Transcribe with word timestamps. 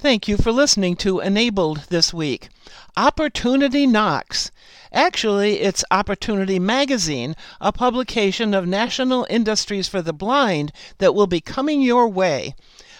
Thank 0.00 0.28
you 0.28 0.36
for 0.36 0.52
listening 0.52 0.94
to 0.98 1.18
Enabled 1.18 1.86
this 1.88 2.14
week. 2.14 2.50
Opportunity 2.96 3.84
knocks. 3.84 4.52
Actually, 4.92 5.58
it's 5.58 5.84
Opportunity 5.90 6.60
Magazine, 6.60 7.34
a 7.60 7.72
publication 7.72 8.54
of 8.54 8.64
National 8.64 9.26
Industries 9.28 9.88
for 9.88 10.00
the 10.00 10.12
Blind 10.12 10.70
that 10.98 11.16
will 11.16 11.26
be 11.26 11.40
coming 11.40 11.82
your 11.82 12.06
way. 12.06 12.54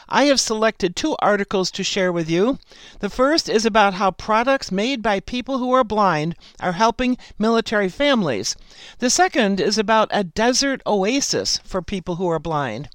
I 0.09 0.25
have 0.25 0.41
selected 0.41 0.97
two 0.97 1.15
articles 1.21 1.71
to 1.71 1.85
share 1.85 2.11
with 2.11 2.29
you. 2.29 2.59
The 2.99 3.09
first 3.09 3.49
is 3.49 3.65
about 3.65 3.95
how 3.95 4.11
products 4.11 4.73
made 4.73 5.01
by 5.01 5.21
people 5.21 5.59
who 5.59 5.71
are 5.71 5.85
blind 5.85 6.35
are 6.59 6.73
helping 6.73 7.17
military 7.39 7.91
families. 7.91 8.57
The 8.99 9.09
second 9.09 9.61
is 9.61 9.79
about 9.79 10.09
a 10.11 10.25
desert 10.25 10.83
oasis 10.85 11.61
for 11.63 11.81
people 11.81 12.17
who 12.17 12.29
are 12.29 12.41
blind. 12.41 12.89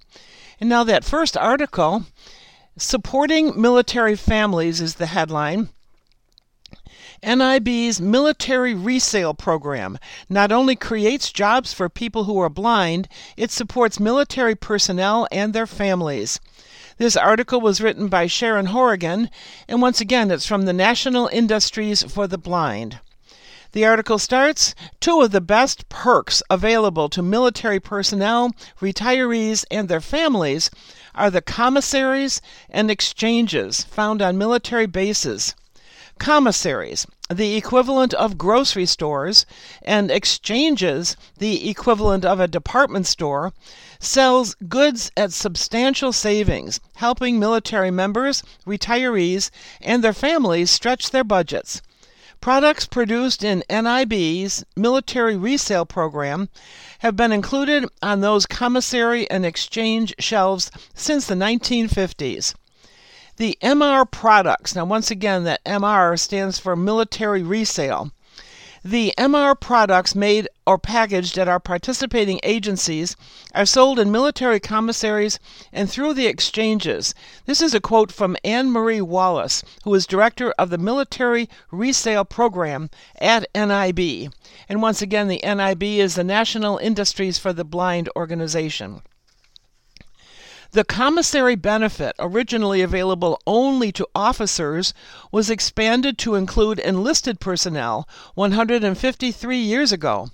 And 0.59 0.69
now, 0.69 0.83
that 0.83 1.05
first 1.05 1.37
article 1.37 2.05
Supporting 2.77 3.61
Military 3.61 4.15
Families 4.15 4.81
is 4.81 4.95
the 4.95 5.05
headline. 5.05 5.69
NIB's 7.21 8.01
military 8.01 8.73
resale 8.73 9.35
program 9.35 9.99
not 10.27 10.51
only 10.51 10.75
creates 10.75 11.31
jobs 11.31 11.71
for 11.71 11.87
people 11.87 12.23
who 12.23 12.39
are 12.39 12.49
blind, 12.49 13.07
it 13.37 13.51
supports 13.51 13.99
military 13.99 14.55
personnel 14.55 15.27
and 15.31 15.53
their 15.53 15.67
families. 15.67 16.39
This 16.97 17.15
article 17.15 17.61
was 17.61 17.79
written 17.79 18.07
by 18.07 18.25
Sharon 18.25 18.65
Horrigan, 18.65 19.29
and 19.67 19.79
once 19.79 20.01
again, 20.01 20.31
it's 20.31 20.47
from 20.47 20.63
the 20.63 20.73
National 20.73 21.27
Industries 21.27 22.01
for 22.01 22.25
the 22.25 22.39
Blind. 22.39 22.99
The 23.73 23.85
article 23.85 24.19
starts 24.19 24.75
Two 24.99 25.21
of 25.21 25.31
the 25.31 25.41
best 25.41 25.89
perks 25.89 26.43
available 26.47 27.09
to 27.09 27.23
military 27.23 27.79
personnel, 27.79 28.51
retirees, 28.79 29.65
and 29.71 29.89
their 29.89 29.99
families 29.99 30.69
are 31.15 31.31
the 31.31 31.41
commissaries 31.41 32.39
and 32.69 32.91
exchanges 32.91 33.81
found 33.81 34.21
on 34.21 34.37
military 34.37 34.85
bases. 34.85 35.55
Commissaries, 36.19 37.07
the 37.33 37.55
equivalent 37.55 38.13
of 38.13 38.37
grocery 38.37 38.85
stores, 38.85 39.47
and 39.81 40.11
exchanges, 40.11 41.17
the 41.39 41.67
equivalent 41.67 42.23
of 42.23 42.39
a 42.39 42.47
department 42.47 43.07
store, 43.07 43.53
sells 43.99 44.53
goods 44.69 45.09
at 45.17 45.33
substantial 45.33 46.13
savings, 46.13 46.79
helping 46.97 47.39
military 47.39 47.89
members, 47.89 48.43
retirees, 48.67 49.49
and 49.81 50.03
their 50.03 50.13
families 50.13 50.69
stretch 50.69 51.09
their 51.09 51.23
budgets. 51.23 51.81
Products 52.43 52.85
produced 52.85 53.41
in 53.41 53.63
NIB's 53.69 54.65
military 54.75 55.37
resale 55.37 55.85
program 55.85 56.49
have 56.99 57.15
been 57.15 57.31
included 57.31 57.87
on 58.01 58.19
those 58.19 58.45
commissary 58.45 59.31
and 59.31 59.45
exchange 59.45 60.13
shelves 60.19 60.69
since 60.93 61.25
the 61.25 61.35
1950s. 61.35 62.53
The 63.37 63.57
MR 63.61 64.11
products, 64.11 64.75
now 64.75 64.83
once 64.83 65.09
again, 65.09 65.45
that 65.45 65.63
MR 65.63 66.19
stands 66.19 66.59
for 66.59 66.75
military 66.75 67.43
resale. 67.43 68.11
The 68.85 69.13
MR 69.17 69.57
products 69.57 70.13
made 70.13 70.49
or 70.67 70.77
packaged 70.77 71.37
at 71.37 71.47
our 71.47 71.61
participating 71.61 72.41
agencies 72.43 73.15
are 73.55 73.65
sold 73.65 73.97
in 73.97 74.11
military 74.11 74.59
commissaries 74.59 75.39
and 75.71 75.89
through 75.89 76.15
the 76.15 76.27
exchanges. 76.27 77.15
This 77.45 77.61
is 77.61 77.73
a 77.73 77.79
quote 77.79 78.11
from 78.11 78.35
Anne 78.43 78.69
Marie 78.69 78.99
Wallace, 78.99 79.63
who 79.85 79.93
is 79.93 80.05
director 80.05 80.53
of 80.59 80.69
the 80.69 80.77
Military 80.77 81.47
Resale 81.71 82.25
Program 82.25 82.89
at 83.21 83.47
NIB. 83.55 84.33
And 84.67 84.81
once 84.81 85.01
again, 85.01 85.29
the 85.29 85.41
NIB 85.45 85.83
is 85.83 86.15
the 86.15 86.23
National 86.25 86.77
Industries 86.77 87.37
for 87.37 87.53
the 87.53 87.63
Blind 87.63 88.09
organization. 88.17 89.01
The 90.73 90.83
commissary 90.83 91.53
benefit, 91.53 92.15
originally 92.17 92.81
available 92.81 93.39
only 93.45 93.91
to 93.91 94.07
officers, 94.15 94.91
was 95.31 95.51
expanded 95.51 96.17
to 96.17 96.33
include 96.33 96.79
enlisted 96.79 97.39
personnel 97.39 98.09
153 98.33 99.57
years 99.59 99.91
ago. 99.91 100.29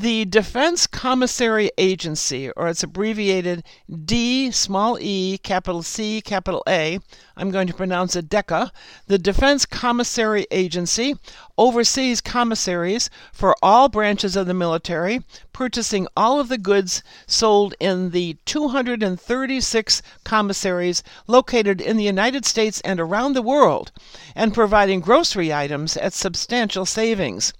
The 0.00 0.26
Defense 0.26 0.86
Commissary 0.86 1.72
Agency, 1.76 2.52
or 2.52 2.68
it's 2.68 2.84
abbreviated 2.84 3.64
D 4.04 4.52
small 4.52 4.96
e 5.00 5.38
capital 5.38 5.82
C 5.82 6.20
capital 6.20 6.62
A, 6.68 7.00
I'm 7.36 7.50
going 7.50 7.66
to 7.66 7.74
pronounce 7.74 8.14
it 8.14 8.28
DECA, 8.28 8.70
the 9.08 9.18
Defense 9.18 9.66
Commissary 9.66 10.46
Agency 10.52 11.16
oversees 11.56 12.20
commissaries 12.20 13.10
for 13.32 13.56
all 13.60 13.88
branches 13.88 14.36
of 14.36 14.46
the 14.46 14.54
military, 14.54 15.24
purchasing 15.52 16.06
all 16.16 16.38
of 16.38 16.48
the 16.48 16.58
goods 16.58 17.02
sold 17.26 17.74
in 17.80 18.10
the 18.10 18.36
236 18.44 20.02
commissaries 20.22 21.02
located 21.26 21.80
in 21.80 21.96
the 21.96 22.04
United 22.04 22.46
States 22.46 22.80
and 22.82 23.00
around 23.00 23.32
the 23.32 23.42
world, 23.42 23.90
and 24.36 24.54
providing 24.54 25.00
grocery 25.00 25.52
items 25.52 25.96
at 25.96 26.12
substantial 26.12 26.86
savings. 26.86 27.52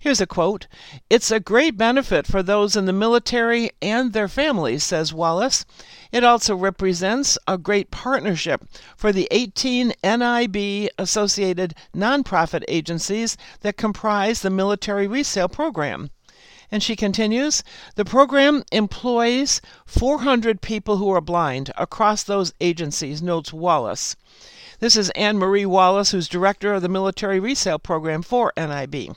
Here's 0.00 0.20
a 0.20 0.28
quote 0.28 0.68
It's 1.10 1.32
a 1.32 1.40
great 1.40 1.76
benefit 1.76 2.24
for 2.24 2.40
those 2.40 2.76
in 2.76 2.84
the 2.84 2.92
military 2.92 3.70
and 3.82 4.12
their 4.12 4.28
families, 4.28 4.84
says 4.84 5.12
Wallace. 5.12 5.64
It 6.12 6.22
also 6.22 6.54
represents 6.54 7.36
a 7.48 7.58
great 7.58 7.90
partnership 7.90 8.64
for 8.96 9.10
the 9.10 9.26
18 9.32 9.94
NIB 10.04 10.90
associated 10.98 11.74
nonprofit 11.92 12.62
agencies 12.68 13.36
that 13.62 13.76
comprise 13.76 14.42
the 14.42 14.50
military 14.50 15.08
resale 15.08 15.48
program. 15.48 16.10
And 16.70 16.80
she 16.80 16.94
continues 16.94 17.64
The 17.96 18.04
program 18.04 18.62
employs 18.70 19.60
400 19.84 20.60
people 20.60 20.98
who 20.98 21.10
are 21.10 21.20
blind 21.20 21.72
across 21.76 22.22
those 22.22 22.54
agencies, 22.60 23.20
notes 23.20 23.52
Wallace. 23.52 24.14
This 24.78 24.96
is 24.96 25.10
Anne 25.16 25.38
Marie 25.38 25.66
Wallace, 25.66 26.12
who's 26.12 26.28
director 26.28 26.72
of 26.72 26.82
the 26.82 26.88
military 26.88 27.40
resale 27.40 27.80
program 27.80 28.22
for 28.22 28.52
NIB. 28.56 29.16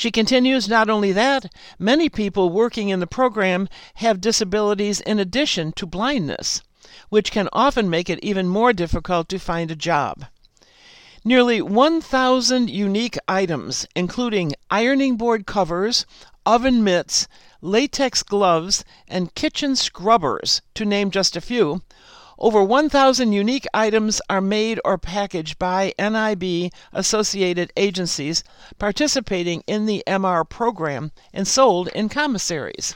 She 0.00 0.10
continues 0.10 0.66
not 0.66 0.88
only 0.88 1.12
that, 1.12 1.52
many 1.78 2.08
people 2.08 2.48
working 2.48 2.88
in 2.88 3.00
the 3.00 3.06
program 3.06 3.68
have 3.96 4.18
disabilities 4.18 5.02
in 5.02 5.18
addition 5.18 5.72
to 5.72 5.84
blindness, 5.84 6.62
which 7.10 7.30
can 7.30 7.50
often 7.52 7.90
make 7.90 8.08
it 8.08 8.18
even 8.24 8.48
more 8.48 8.72
difficult 8.72 9.28
to 9.28 9.38
find 9.38 9.70
a 9.70 9.76
job. 9.76 10.24
Nearly 11.22 11.60
1,000 11.60 12.70
unique 12.70 13.18
items, 13.28 13.86
including 13.94 14.54
ironing 14.70 15.18
board 15.18 15.44
covers, 15.44 16.06
oven 16.46 16.82
mitts, 16.82 17.28
latex 17.60 18.22
gloves, 18.22 18.86
and 19.06 19.34
kitchen 19.34 19.76
scrubbers, 19.76 20.62
to 20.76 20.86
name 20.86 21.10
just 21.10 21.36
a 21.36 21.42
few, 21.42 21.82
over 22.40 22.64
1,000 22.64 23.32
unique 23.32 23.66
items 23.74 24.20
are 24.30 24.40
made 24.40 24.80
or 24.82 24.96
packaged 24.96 25.58
by 25.58 25.92
NIB 25.98 26.72
associated 26.92 27.70
agencies 27.76 28.42
participating 28.78 29.62
in 29.66 29.84
the 29.84 30.02
MR 30.06 30.48
program 30.48 31.12
and 31.34 31.46
sold 31.46 31.88
in 31.88 32.08
commissaries. 32.08 32.94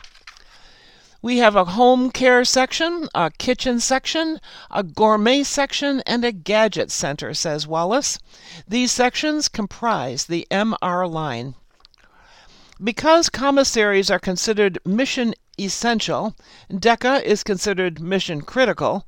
We 1.20 1.38
have 1.38 1.56
a 1.56 1.64
home 1.64 2.10
care 2.10 2.44
section, 2.44 3.08
a 3.14 3.30
kitchen 3.30 3.80
section, 3.80 4.40
a 4.70 4.82
gourmet 4.82 5.42
section, 5.42 6.02
and 6.06 6.24
a 6.24 6.32
gadget 6.32 6.90
center, 6.90 7.32
says 7.34 7.66
Wallace. 7.66 8.18
These 8.68 8.92
sections 8.92 9.48
comprise 9.48 10.24
the 10.24 10.46
MR 10.50 11.10
line. 11.10 11.54
Because 12.84 13.30
commissaries 13.30 14.10
are 14.10 14.18
considered 14.18 14.78
mission 14.84 15.32
essential, 15.58 16.36
DECA 16.70 17.22
is 17.22 17.42
considered 17.42 17.98
mission 17.98 18.42
critical, 18.42 19.06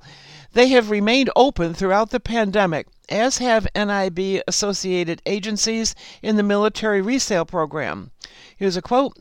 they 0.55 0.69
have 0.69 0.89
remained 0.89 1.29
open 1.37 1.75
throughout 1.75 2.09
the 2.09 2.19
pandemic, 2.19 2.87
as 3.11 3.37
have 3.37 3.69
NIB 3.77 4.43
associated 4.49 5.21
agencies 5.27 5.95
in 6.23 6.37
the 6.37 6.43
military 6.43 7.03
resale 7.03 7.45
program. 7.45 8.13
Here's 8.57 8.79
a 8.79 8.81
quote 8.81 9.19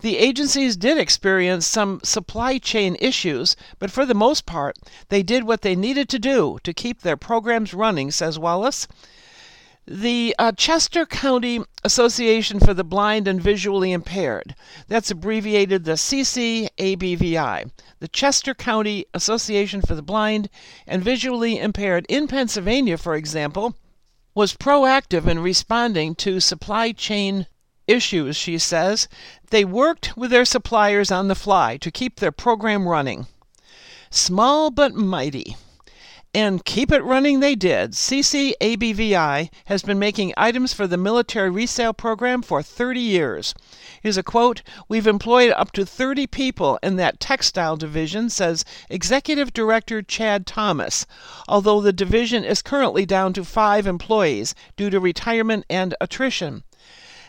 The 0.00 0.16
agencies 0.16 0.74
did 0.74 0.96
experience 0.96 1.66
some 1.66 2.00
supply 2.02 2.56
chain 2.56 2.96
issues, 3.00 3.56
but 3.78 3.90
for 3.90 4.06
the 4.06 4.14
most 4.14 4.46
part, 4.46 4.78
they 5.10 5.22
did 5.22 5.44
what 5.44 5.60
they 5.60 5.76
needed 5.76 6.08
to 6.08 6.18
do 6.18 6.58
to 6.64 6.72
keep 6.72 7.02
their 7.02 7.18
programs 7.18 7.74
running, 7.74 8.10
says 8.10 8.38
Wallace. 8.38 8.88
The 9.90 10.34
uh, 10.38 10.52
Chester 10.52 11.06
County 11.06 11.62
Association 11.88 12.60
for 12.60 12.74
the 12.74 12.84
Blind 12.84 13.26
and 13.26 13.40
Visually 13.40 13.92
Impaired, 13.92 14.54
that's 14.88 15.10
abbreviated 15.10 15.84
the 15.84 15.92
CCABVI, 15.92 17.70
the 17.98 18.08
Chester 18.08 18.52
County 18.52 19.06
Association 19.14 19.80
for 19.80 19.94
the 19.94 20.02
Blind 20.02 20.50
and 20.86 21.02
Visually 21.02 21.58
Impaired 21.58 22.04
in 22.10 22.28
Pennsylvania, 22.28 22.98
for 22.98 23.14
example, 23.14 23.74
was 24.34 24.52
proactive 24.52 25.26
in 25.26 25.38
responding 25.38 26.14
to 26.16 26.40
supply 26.40 26.92
chain 26.92 27.46
issues, 27.86 28.36
she 28.36 28.58
says. 28.58 29.08
They 29.48 29.64
worked 29.64 30.14
with 30.14 30.30
their 30.30 30.44
suppliers 30.44 31.10
on 31.10 31.28
the 31.28 31.34
fly 31.34 31.78
to 31.78 31.90
keep 31.90 32.16
their 32.16 32.32
program 32.32 32.86
running. 32.86 33.28
Small 34.10 34.70
but 34.70 34.92
mighty. 34.92 35.56
And 36.34 36.62
keep 36.62 36.92
it 36.92 37.02
running 37.02 37.40
they 37.40 37.54
did. 37.54 37.92
CCABVI 37.92 39.50
has 39.64 39.82
been 39.82 39.98
making 39.98 40.34
items 40.36 40.74
for 40.74 40.86
the 40.86 40.98
military 40.98 41.48
resale 41.48 41.94
program 41.94 42.42
for 42.42 42.62
30 42.62 43.00
years. 43.00 43.54
Here's 44.02 44.18
a 44.18 44.22
quote 44.22 44.62
We've 44.88 45.06
employed 45.06 45.52
up 45.52 45.72
to 45.72 45.86
30 45.86 46.26
people 46.26 46.78
in 46.82 46.96
that 46.96 47.18
textile 47.18 47.76
division, 47.76 48.28
says 48.28 48.66
Executive 48.90 49.54
Director 49.54 50.02
Chad 50.02 50.46
Thomas, 50.46 51.06
although 51.48 51.80
the 51.80 51.94
division 51.94 52.44
is 52.44 52.60
currently 52.60 53.06
down 53.06 53.32
to 53.32 53.42
five 53.42 53.86
employees 53.86 54.54
due 54.76 54.90
to 54.90 55.00
retirement 55.00 55.64
and 55.70 55.94
attrition. 55.98 56.62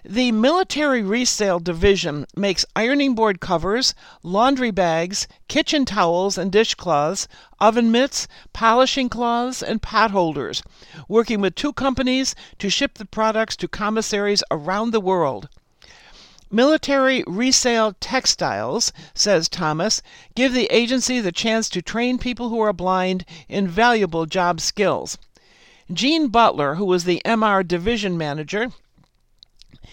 The 0.06 0.32
Military 0.32 1.04
Resale 1.04 1.60
Division 1.60 2.26
makes 2.34 2.66
ironing 2.74 3.16
board 3.16 3.42
covers, 3.42 3.94
laundry 4.24 4.72
bags, 4.72 5.28
kitchen 5.50 5.84
towels 5.84 6.38
and 6.38 6.50
dishcloths, 6.50 7.28
oven 7.60 7.92
mitts, 7.92 8.26
polishing 8.54 9.10
cloths, 9.10 9.62
and 9.62 9.82
pot 9.82 10.12
holders, 10.12 10.64
working 11.10 11.42
with 11.42 11.56
two 11.56 11.74
companies 11.74 12.34
to 12.60 12.70
ship 12.70 12.94
the 12.94 13.04
products 13.04 13.58
to 13.58 13.68
commissaries 13.68 14.42
around 14.50 14.92
the 14.92 15.02
world. 15.02 15.50
Military 16.50 17.22
resale 17.28 17.94
textiles, 18.00 18.94
says 19.14 19.50
Thomas, 19.50 20.02
give 20.34 20.54
the 20.54 20.74
agency 20.74 21.20
the 21.20 21.34
chance 21.34 21.68
to 21.68 21.82
train 21.82 22.18
people 22.18 22.48
who 22.48 22.62
are 22.62 22.72
blind 22.72 23.26
in 23.50 23.68
valuable 23.68 24.26
job 24.26 24.62
skills. 24.62 25.18
Jean 25.92 26.30
Butler, 26.30 26.76
who 26.76 26.86
was 26.86 27.04
the 27.04 27.22
MR 27.26 27.68
division 27.68 28.18
manager, 28.18 28.72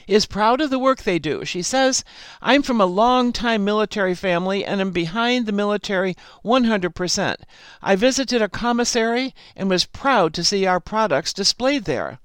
is 0.06 0.26
proud 0.26 0.60
of 0.60 0.70
the 0.70 0.78
work 0.78 1.02
they 1.02 1.18
do. 1.18 1.44
She 1.44 1.62
says, 1.62 2.04
I'm 2.42 2.62
from 2.62 2.80
a 2.80 2.86
long 2.86 3.32
time 3.32 3.64
military 3.64 4.14
family 4.14 4.64
and 4.64 4.80
am 4.80 4.90
behind 4.90 5.46
the 5.46 5.52
military 5.52 6.14
100%. 6.44 7.36
I 7.82 7.96
visited 7.96 8.42
a 8.42 8.48
commissary 8.48 9.34
and 9.56 9.70
was 9.70 9.84
proud 9.84 10.34
to 10.34 10.44
see 10.44 10.66
our 10.66 10.80
products 10.80 11.32
displayed 11.32 11.84
there. 11.84 12.18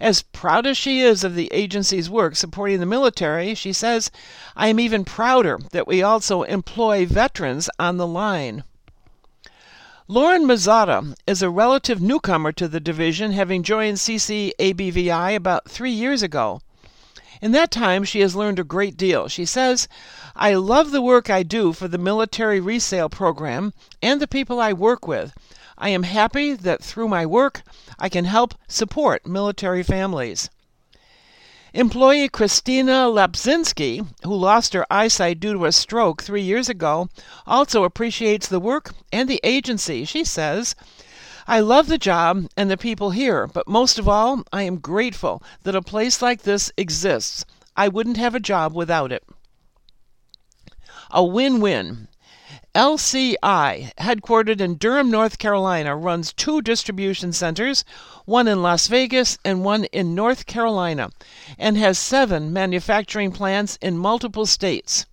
As 0.00 0.22
proud 0.22 0.66
as 0.66 0.76
she 0.76 1.00
is 1.00 1.22
of 1.22 1.36
the 1.36 1.52
agency's 1.52 2.10
work 2.10 2.34
supporting 2.36 2.80
the 2.80 2.86
military, 2.86 3.54
she 3.54 3.72
says, 3.72 4.10
I 4.56 4.68
am 4.68 4.80
even 4.80 5.04
prouder 5.04 5.60
that 5.70 5.86
we 5.86 6.02
also 6.02 6.42
employ 6.42 7.06
veterans 7.06 7.70
on 7.78 7.96
the 7.96 8.06
line. 8.06 8.64
Lauren 10.06 10.44
Mazzata 10.44 11.14
is 11.26 11.40
a 11.40 11.48
relative 11.48 11.98
newcomer 11.98 12.52
to 12.52 12.68
the 12.68 12.80
division, 12.80 13.32
having 13.32 13.62
joined 13.62 13.96
CCABVI 13.96 15.34
about 15.34 15.70
three 15.70 15.92
years 15.92 16.22
ago. 16.22 16.60
In 17.44 17.52
that 17.52 17.70
time, 17.70 18.04
she 18.04 18.20
has 18.20 18.34
learned 18.34 18.58
a 18.58 18.64
great 18.64 18.96
deal. 18.96 19.28
She 19.28 19.44
says, 19.44 19.86
I 20.34 20.54
love 20.54 20.92
the 20.92 21.02
work 21.02 21.28
I 21.28 21.42
do 21.42 21.74
for 21.74 21.86
the 21.86 21.98
military 21.98 22.58
resale 22.58 23.10
program 23.10 23.74
and 24.00 24.18
the 24.18 24.26
people 24.26 24.58
I 24.60 24.72
work 24.72 25.06
with. 25.06 25.34
I 25.76 25.90
am 25.90 26.04
happy 26.04 26.54
that 26.54 26.82
through 26.82 27.08
my 27.08 27.26
work, 27.26 27.60
I 27.98 28.08
can 28.08 28.24
help 28.24 28.54
support 28.66 29.26
military 29.26 29.82
families. 29.82 30.48
Employee 31.74 32.30
Christina 32.30 33.10
Lapzinski, 33.10 34.08
who 34.22 34.34
lost 34.34 34.72
her 34.72 34.86
eyesight 34.90 35.38
due 35.38 35.52
to 35.52 35.66
a 35.66 35.72
stroke 35.72 36.22
three 36.22 36.40
years 36.40 36.70
ago, 36.70 37.10
also 37.46 37.84
appreciates 37.84 38.48
the 38.48 38.58
work 38.58 38.94
and 39.12 39.28
the 39.28 39.42
agency. 39.44 40.06
She 40.06 40.24
says, 40.24 40.74
I 41.46 41.60
love 41.60 41.88
the 41.88 41.98
job 41.98 42.46
and 42.56 42.70
the 42.70 42.78
people 42.78 43.10
here, 43.10 43.46
but 43.46 43.68
most 43.68 43.98
of 43.98 44.08
all, 44.08 44.44
I 44.52 44.62
am 44.62 44.78
grateful 44.78 45.42
that 45.64 45.74
a 45.74 45.82
place 45.82 46.22
like 46.22 46.42
this 46.42 46.72
exists. 46.76 47.44
I 47.76 47.88
wouldn't 47.88 48.16
have 48.16 48.34
a 48.34 48.40
job 48.40 48.74
without 48.74 49.12
it. 49.12 49.22
A 51.10 51.22
win 51.22 51.60
win. 51.60 52.08
LCI, 52.74 53.92
headquartered 53.98 54.60
in 54.60 54.76
Durham, 54.76 55.10
North 55.10 55.38
Carolina, 55.38 55.94
runs 55.94 56.32
two 56.32 56.62
distribution 56.62 57.32
centers, 57.32 57.84
one 58.24 58.48
in 58.48 58.62
Las 58.62 58.88
Vegas 58.88 59.38
and 59.44 59.62
one 59.64 59.84
in 59.84 60.14
North 60.14 60.46
Carolina, 60.46 61.10
and 61.58 61.76
has 61.76 61.98
seven 61.98 62.52
manufacturing 62.52 63.30
plants 63.30 63.78
in 63.82 63.98
multiple 63.98 64.46
states. 64.46 65.04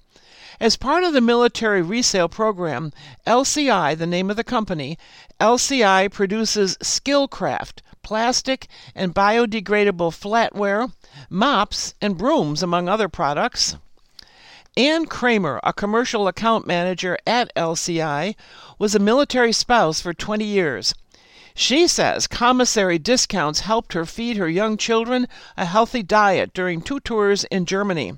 As 0.62 0.76
part 0.76 1.04
of 1.04 1.14
the 1.14 1.22
military 1.22 1.82
resale 1.82 2.30
program, 2.30 2.94
LCI, 3.26 3.98
the 3.98 4.06
name 4.06 4.30
of 4.30 4.38
the 4.38 4.44
company, 4.44 4.96
LCI 5.40 6.12
produces 6.12 6.78
Skilcraft, 6.84 7.82
plastic 8.04 8.68
and 8.94 9.16
biodegradable 9.16 10.12
flatware, 10.12 10.94
mops, 11.32 11.96
and 12.00 12.16
brooms, 12.16 12.62
among 12.62 12.88
other 12.88 13.10
products. 13.10 13.78
Ann 14.78 15.08
Kramer, 15.08 15.60
a 15.64 15.74
commercial 15.74 16.28
account 16.28 16.68
manager 16.68 17.18
at 17.26 17.52
LCI, 17.56 18.36
was 18.78 18.94
a 18.94 19.00
military 19.00 19.54
spouse 19.54 20.00
for 20.00 20.14
20 20.14 20.46
years. 20.46 20.94
She 21.56 21.88
says 21.88 22.28
commissary 22.28 23.00
discounts 23.00 23.62
helped 23.62 23.94
her 23.94 24.06
feed 24.06 24.38
her 24.38 24.48
young 24.48 24.78
children 24.78 25.28
a 25.58 25.66
healthy 25.66 26.04
diet 26.04 26.54
during 26.54 26.84
two 26.84 27.00
tours 27.00 27.46
in 27.46 27.66
Germany. 27.66 28.14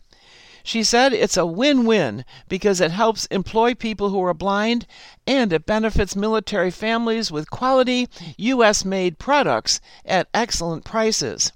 She 0.65 0.85
said 0.85 1.11
it's 1.11 1.35
a 1.35 1.45
win 1.45 1.85
win 1.85 2.23
because 2.47 2.79
it 2.79 2.91
helps 2.91 3.25
employ 3.25 3.75
people 3.75 4.11
who 4.11 4.23
are 4.23 4.33
blind 4.33 4.87
and 5.27 5.51
it 5.51 5.65
benefits 5.65 6.15
military 6.15 6.71
families 6.71 7.29
with 7.29 7.51
quality 7.51 8.07
U.S. 8.37 8.85
made 8.85 9.19
products 9.19 9.81
at 10.05 10.29
excellent 10.33 10.85
prices. 10.85 11.51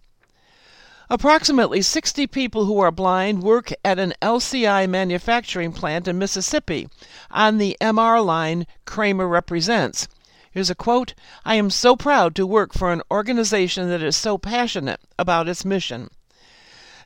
Approximately 1.09 1.83
60 1.83 2.27
people 2.27 2.65
who 2.65 2.79
are 2.79 2.91
blind 2.91 3.43
work 3.43 3.71
at 3.85 3.97
an 3.97 4.13
LCI 4.21 4.89
manufacturing 4.89 5.71
plant 5.71 6.09
in 6.09 6.17
Mississippi 6.17 6.89
on 7.31 7.59
the 7.59 7.77
MR 7.79 8.23
line 8.23 8.67
Kramer 8.83 9.25
represents. 9.25 10.09
Here's 10.51 10.69
a 10.69 10.75
quote 10.75 11.13
I 11.45 11.55
am 11.55 11.69
so 11.69 11.95
proud 11.95 12.35
to 12.35 12.45
work 12.45 12.73
for 12.73 12.91
an 12.91 13.03
organization 13.09 13.87
that 13.87 14.03
is 14.03 14.17
so 14.17 14.37
passionate 14.37 14.99
about 15.17 15.47
its 15.47 15.63
mission. 15.63 16.09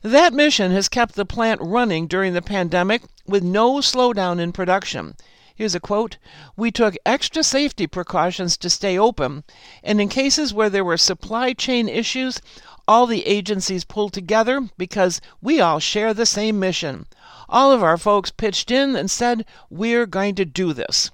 That 0.02 0.32
mission 0.32 0.72
has 0.72 0.88
kept 0.88 1.14
the 1.14 1.24
plant 1.24 1.60
running 1.62 2.08
during 2.08 2.32
the 2.32 2.42
pandemic 2.42 3.02
with 3.24 3.44
no 3.44 3.74
slowdown 3.74 4.40
in 4.40 4.50
production. 4.50 5.14
Here's 5.54 5.76
a 5.76 5.80
quote 5.80 6.16
We 6.56 6.72
took 6.72 6.96
extra 7.06 7.44
safety 7.44 7.86
precautions 7.86 8.56
to 8.56 8.68
stay 8.68 8.98
open, 8.98 9.44
and 9.80 10.00
in 10.00 10.08
cases 10.08 10.52
where 10.52 10.68
there 10.68 10.84
were 10.84 10.96
supply 10.96 11.52
chain 11.52 11.88
issues, 11.88 12.40
all 12.88 13.06
the 13.06 13.24
agencies 13.26 13.84
pulled 13.84 14.12
together 14.12 14.68
because 14.76 15.20
we 15.40 15.60
all 15.60 15.78
share 15.78 16.12
the 16.12 16.26
same 16.26 16.58
mission. 16.58 17.06
All 17.48 17.70
of 17.70 17.80
our 17.80 17.96
folks 17.96 18.32
pitched 18.32 18.72
in 18.72 18.96
and 18.96 19.08
said, 19.08 19.46
We're 19.70 20.06
going 20.06 20.34
to 20.34 20.44
do 20.44 20.72
this. 20.72 21.12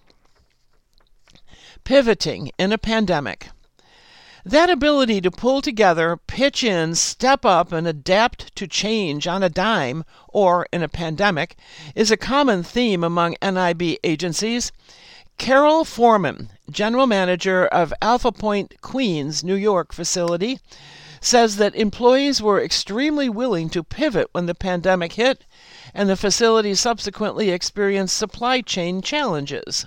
Pivoting 1.84 2.52
in 2.58 2.72
a 2.72 2.78
pandemic. 2.78 3.50
That 4.48 4.70
ability 4.70 5.20
to 5.20 5.30
pull 5.30 5.60
together, 5.60 6.16
pitch 6.26 6.64
in, 6.64 6.94
step 6.94 7.44
up, 7.44 7.70
and 7.70 7.86
adapt 7.86 8.56
to 8.56 8.66
change 8.66 9.26
on 9.26 9.42
a 9.42 9.50
dime, 9.50 10.06
or 10.26 10.66
in 10.72 10.82
a 10.82 10.88
pandemic, 10.88 11.54
is 11.94 12.10
a 12.10 12.16
common 12.16 12.62
theme 12.62 13.04
among 13.04 13.36
NIB 13.42 13.98
agencies. 14.02 14.72
Carol 15.36 15.84
Foreman, 15.84 16.48
general 16.70 17.06
manager 17.06 17.66
of 17.66 17.92
AlphaPointe 18.00 18.80
Queens, 18.80 19.44
New 19.44 19.54
York 19.54 19.92
facility, 19.92 20.60
says 21.20 21.56
that 21.56 21.74
employees 21.74 22.40
were 22.40 22.58
extremely 22.58 23.28
willing 23.28 23.68
to 23.68 23.82
pivot 23.82 24.28
when 24.32 24.46
the 24.46 24.54
pandemic 24.54 25.12
hit, 25.12 25.44
and 25.92 26.08
the 26.08 26.16
facility 26.16 26.74
subsequently 26.74 27.50
experienced 27.50 28.16
supply 28.16 28.62
chain 28.62 29.02
challenges. 29.02 29.84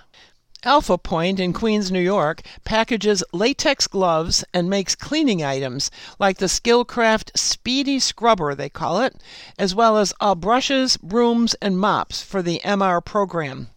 AlphaPointe 0.64 1.40
in 1.40 1.54
Queens, 1.54 1.92
New 1.92 2.00
York, 2.00 2.42
packages 2.64 3.24
latex 3.34 3.88
gloves 3.88 4.44
and 4.54 4.70
makes 4.70 4.94
cleaning 4.94 5.44
items 5.44 5.90
like 6.20 6.38
the 6.38 6.46
Skilcraft 6.46 7.32
Speedy 7.36 8.00
Scrubber, 8.00 8.54
they 8.54 8.70
call 8.70 9.02
it, 9.02 9.16
as 9.58 9.74
well 9.74 9.98
as 9.98 10.14
all 10.20 10.36
brushes, 10.36 10.98
brooms, 10.98 11.56
and 11.56 11.80
mops 11.80 12.22
for 12.22 12.42
the 12.42 12.62
MR 12.64 13.04
program. 13.04 13.70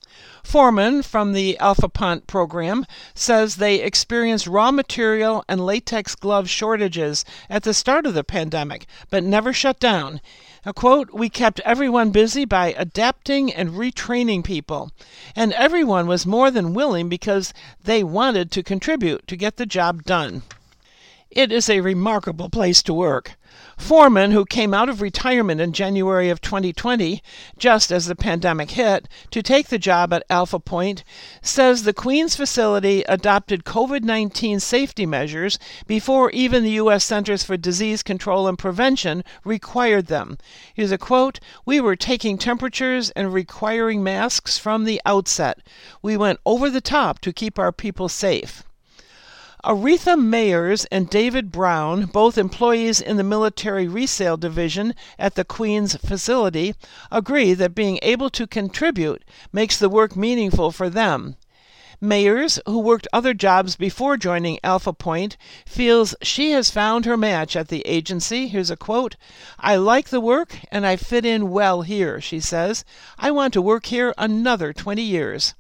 Foreman 0.45 1.03
from 1.03 1.33
the 1.33 1.57
AlphaPointe 1.59 2.27
program 2.27 2.85
says 3.15 3.57
they 3.57 3.77
experienced 3.77 4.47
raw 4.47 4.71
material 4.71 5.43
and 5.49 5.65
latex 5.65 6.15
glove 6.15 6.51
shortages 6.51 7.25
at 7.49 7.63
the 7.63 7.73
start 7.73 8.05
of 8.05 8.13
the 8.13 8.23
pandemic, 8.23 8.87
but 9.09 9.25
never 9.25 9.55
shut 9.55 9.81
down. 9.81 10.21
A 10.67 10.73
quote, 10.73 11.13
we 11.13 11.29
kept 11.29 11.61
everyone 11.61 12.11
busy 12.11 12.47
by 12.47 12.73
adapting 12.79 13.53
and 13.53 13.73
retraining 13.73 14.43
people. 14.43 14.93
And 15.37 15.53
everyone 15.53 16.07
was 16.07 16.25
more 16.25 16.51
than 16.51 16.73
willing 16.73 17.11
because 17.11 17.53
they 17.83 18.03
wanted 18.03 18.51
to 18.53 18.63
contribute 18.63 19.27
to 19.27 19.37
get 19.37 19.59
the 19.59 19.67
job 19.67 20.05
done. 20.05 20.43
It 21.31 21.53
is 21.53 21.69
a 21.69 21.81
remarkable 21.81 22.49
place 22.49 22.83
to 22.85 22.95
work. 22.95 23.37
Foreman, 23.77 24.31
who 24.31 24.45
came 24.45 24.73
out 24.73 24.89
of 24.89 25.03
retirement 25.03 25.61
in 25.61 25.73
January 25.73 26.31
of 26.31 26.41
2020, 26.41 27.23
just 27.59 27.91
as 27.91 28.07
the 28.07 28.15
pandemic 28.15 28.71
hit, 28.71 29.09
to 29.31 29.43
take 29.43 29.69
the 29.69 29.79
job 29.79 30.13
at 30.13 30.27
AlphaPointe, 30.29 31.03
says 31.43 31.83
the 31.83 31.93
Queens 31.93 32.37
facility 32.37 33.03
adopted 33.09 33.65
COVID 33.65 34.03
19 34.03 34.61
safety 34.61 35.07
measures 35.07 35.59
before 35.87 36.31
even 36.31 36.63
the 36.63 36.71
U.S. 36.73 37.05
Centers 37.05 37.43
for 37.43 37.57
Disease 37.57 38.03
Control 38.03 38.47
and 38.47 38.59
Prevention 38.59 39.25
required 39.45 40.07
them. 40.07 40.39
Here's 40.73 40.93
a 40.93 40.99
quote 40.99 41.41
We 41.65 41.81
were 41.81 41.97
taking 41.97 42.39
temperatures 42.39 43.11
and 43.11 43.33
requiring 43.33 44.03
masks 44.03 44.57
from 44.57 44.85
the 44.85 45.01
outset. 45.05 45.59
We 46.01 46.17
went 46.17 46.41
over 46.47 46.71
the 46.71 46.81
top 46.81 47.19
to 47.21 47.33
keep 47.33 47.59
our 47.59 47.73
people 47.73 48.09
safe. 48.09 48.63
Aretha 49.65 50.15
Mayers 50.15 50.85
and 50.93 51.09
David 51.09 51.51
Brown, 51.51 52.05
both 52.05 52.37
employees 52.37 53.01
in 53.01 53.17
the 53.17 53.25
military 53.25 53.89
resale 53.89 54.37
division 54.37 54.95
at 55.19 55.37
the 55.37 55.45
Queens 55.45 55.97
facility, 55.97 56.75
agree 57.11 57.55
that 57.55 57.75
being 57.75 57.99
able 58.03 58.29
to 58.29 58.47
contribute 58.47 59.25
makes 59.55 59.79
the 59.79 59.89
work 59.89 60.17
meaningful 60.17 60.71
for 60.71 60.91
them. 60.91 61.37
Mayers, 61.99 62.61
who 62.67 62.79
worked 62.79 63.09
other 63.11 63.33
jobs 63.33 63.75
before 63.75 64.19
joining 64.19 64.59
AlphaPointe, 64.63 65.39
feels 65.65 66.15
she 66.21 66.51
has 66.51 66.71
found 66.71 67.07
her 67.07 67.17
match 67.17 67.57
at 67.57 67.69
the 67.69 67.81
agency. 67.87 68.49
Here's 68.49 68.69
a 68.69 68.77
quote 68.77 69.17
I 69.59 69.77
like 69.77 70.11
the 70.11 70.21
work 70.21 70.59
and 70.71 70.85
I 70.85 70.97
fit 70.97 71.25
in 71.25 71.49
well 71.49 71.81
here, 71.81 72.21
she 72.21 72.39
says. 72.39 72.85
I 73.17 73.31
want 73.31 73.55
to 73.55 73.63
work 73.63 73.87
here 73.87 74.13
another 74.19 74.75
20 74.75 75.01
years. 75.01 75.55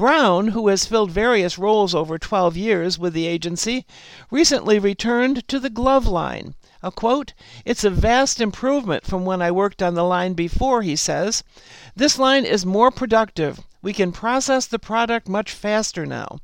Brown, 0.00 0.48
who 0.48 0.68
has 0.68 0.86
filled 0.86 1.10
various 1.10 1.58
roles 1.58 1.94
over 1.94 2.18
12 2.18 2.56
years 2.56 2.98
with 2.98 3.12
the 3.12 3.26
agency, 3.26 3.84
recently 4.30 4.78
returned 4.78 5.46
to 5.48 5.60
the 5.60 5.68
glove 5.68 6.06
line. 6.06 6.54
A 6.82 6.90
quote, 6.90 7.34
It's 7.66 7.84
a 7.84 7.90
vast 7.90 8.40
improvement 8.40 9.04
from 9.04 9.26
when 9.26 9.42
I 9.42 9.50
worked 9.50 9.82
on 9.82 9.92
the 9.92 10.02
line 10.02 10.32
before, 10.32 10.80
he 10.80 10.96
says. 10.96 11.44
This 11.94 12.18
line 12.18 12.46
is 12.46 12.64
more 12.64 12.90
productive. 12.90 13.60
We 13.82 13.92
can 13.92 14.10
process 14.10 14.64
the 14.64 14.78
product 14.78 15.28
much 15.28 15.52
faster 15.52 16.06
now. 16.06 16.38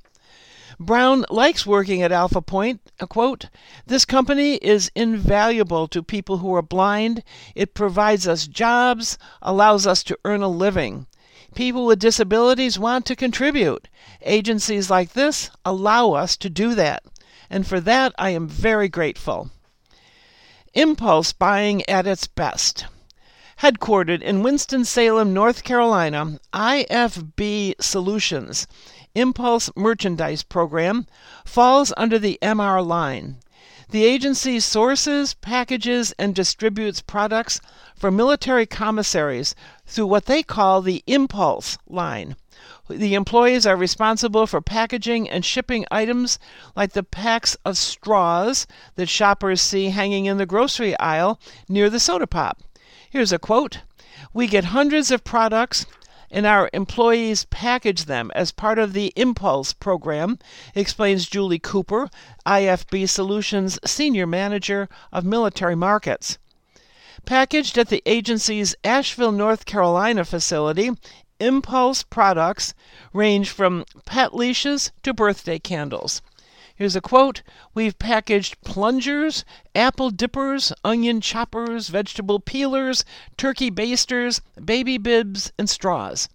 Brown 0.78 1.24
likes 1.30 1.64
working 1.64 2.02
at 2.02 2.10
AlphaPointe. 2.10 2.80
A 3.00 3.06
quote, 3.06 3.46
This 3.86 4.04
company 4.04 4.56
is 4.56 4.90
invaluable 4.94 5.88
to 5.88 6.02
people 6.02 6.38
who 6.38 6.54
are 6.54 6.60
blind. 6.60 7.22
It 7.54 7.72
provides 7.72 8.28
us 8.28 8.46
jobs, 8.46 9.16
allows 9.40 9.86
us 9.86 10.02
to 10.02 10.18
earn 10.26 10.42
a 10.42 10.48
living. 10.48 11.06
People 11.56 11.86
with 11.86 11.98
disabilities 11.98 12.78
want 12.78 13.06
to 13.06 13.16
contribute. 13.16 13.88
Agencies 14.20 14.90
like 14.90 15.14
this 15.14 15.50
allow 15.64 16.12
us 16.12 16.36
to 16.36 16.50
do 16.50 16.74
that, 16.74 17.02
and 17.48 17.66
for 17.66 17.80
that 17.80 18.12
I 18.18 18.30
am 18.30 18.46
very 18.46 18.90
grateful. 18.90 19.50
Impulse 20.74 21.32
buying 21.32 21.82
at 21.88 22.06
its 22.06 22.26
best. 22.26 22.84
Headquartered 23.60 24.20
in 24.20 24.42
Winston-Salem, 24.42 25.32
North 25.32 25.64
Carolina, 25.64 26.38
IFB 26.52 27.80
Solutions 27.80 28.66
Impulse 29.14 29.70
Merchandise 29.74 30.42
Program 30.42 31.06
falls 31.46 31.90
under 31.96 32.18
the 32.18 32.38
MR 32.42 32.86
line. 32.86 33.38
The 33.90 34.04
agency 34.04 34.58
sources, 34.58 35.34
packages, 35.34 36.12
and 36.18 36.34
distributes 36.34 37.00
products 37.00 37.60
for 37.94 38.10
military 38.10 38.66
commissaries 38.66 39.54
through 39.86 40.06
what 40.06 40.26
they 40.26 40.42
call 40.42 40.82
the 40.82 41.04
Impulse 41.06 41.78
line. 41.86 42.34
The 42.88 43.14
employees 43.14 43.64
are 43.64 43.76
responsible 43.76 44.48
for 44.48 44.60
packaging 44.60 45.30
and 45.30 45.44
shipping 45.44 45.86
items 45.90 46.40
like 46.74 46.94
the 46.94 47.04
packs 47.04 47.56
of 47.64 47.78
straws 47.78 48.66
that 48.96 49.08
shoppers 49.08 49.60
see 49.60 49.90
hanging 49.90 50.26
in 50.26 50.38
the 50.38 50.46
grocery 50.46 50.98
aisle 50.98 51.40
near 51.68 51.88
the 51.88 52.00
soda 52.00 52.26
pop. 52.26 52.60
Here's 53.08 53.32
a 53.32 53.38
quote 53.38 53.82
We 54.32 54.48
get 54.48 54.66
hundreds 54.66 55.12
of 55.12 55.22
products 55.22 55.86
and 56.30 56.46
our 56.46 56.68
employees 56.72 57.46
package 57.50 58.04
them 58.04 58.30
as 58.34 58.52
part 58.52 58.78
of 58.78 58.92
the 58.92 59.12
Impulse 59.16 59.72
program, 59.72 60.38
explains 60.74 61.28
Julie 61.28 61.58
Cooper, 61.58 62.08
IFB 62.44 63.08
Solutions 63.08 63.78
Senior 63.84 64.26
Manager 64.26 64.88
of 65.12 65.24
Military 65.24 65.74
Markets. 65.74 66.38
Packaged 67.24 67.78
at 67.78 67.88
the 67.88 68.02
agency's 68.06 68.74
Asheville, 68.84 69.32
North 69.32 69.66
Carolina 69.66 70.24
facility, 70.24 70.90
Impulse 71.38 72.02
products 72.02 72.72
range 73.12 73.50
from 73.50 73.84
pet 74.04 74.34
leashes 74.34 74.92
to 75.02 75.12
birthday 75.12 75.58
candles. 75.58 76.22
Here's 76.76 76.94
a 76.94 77.00
quote 77.00 77.40
We've 77.72 77.98
packaged 77.98 78.60
plungers, 78.60 79.46
apple 79.74 80.10
dippers, 80.10 80.74
onion 80.84 81.22
choppers, 81.22 81.88
vegetable 81.88 82.38
peelers, 82.38 83.02
turkey 83.38 83.70
basters, 83.70 84.42
baby 84.62 84.98
bibs, 84.98 85.52
and 85.58 85.70
straws. 85.70 86.28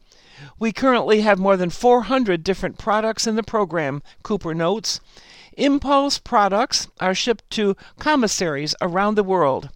We 0.57 0.71
currently 0.71 1.21
have 1.21 1.37
more 1.37 1.57
than 1.57 1.69
400 1.69 2.43
different 2.43 2.79
products 2.79 3.27
in 3.27 3.35
the 3.35 3.43
program, 3.43 4.01
Cooper 4.23 4.55
notes. 4.55 4.99
Impulse 5.57 6.17
products 6.17 6.87
are 6.99 7.13
shipped 7.13 7.47
to 7.51 7.77
commissaries 7.99 8.73
around 8.81 9.13
the 9.13 9.23
world. 9.23 9.69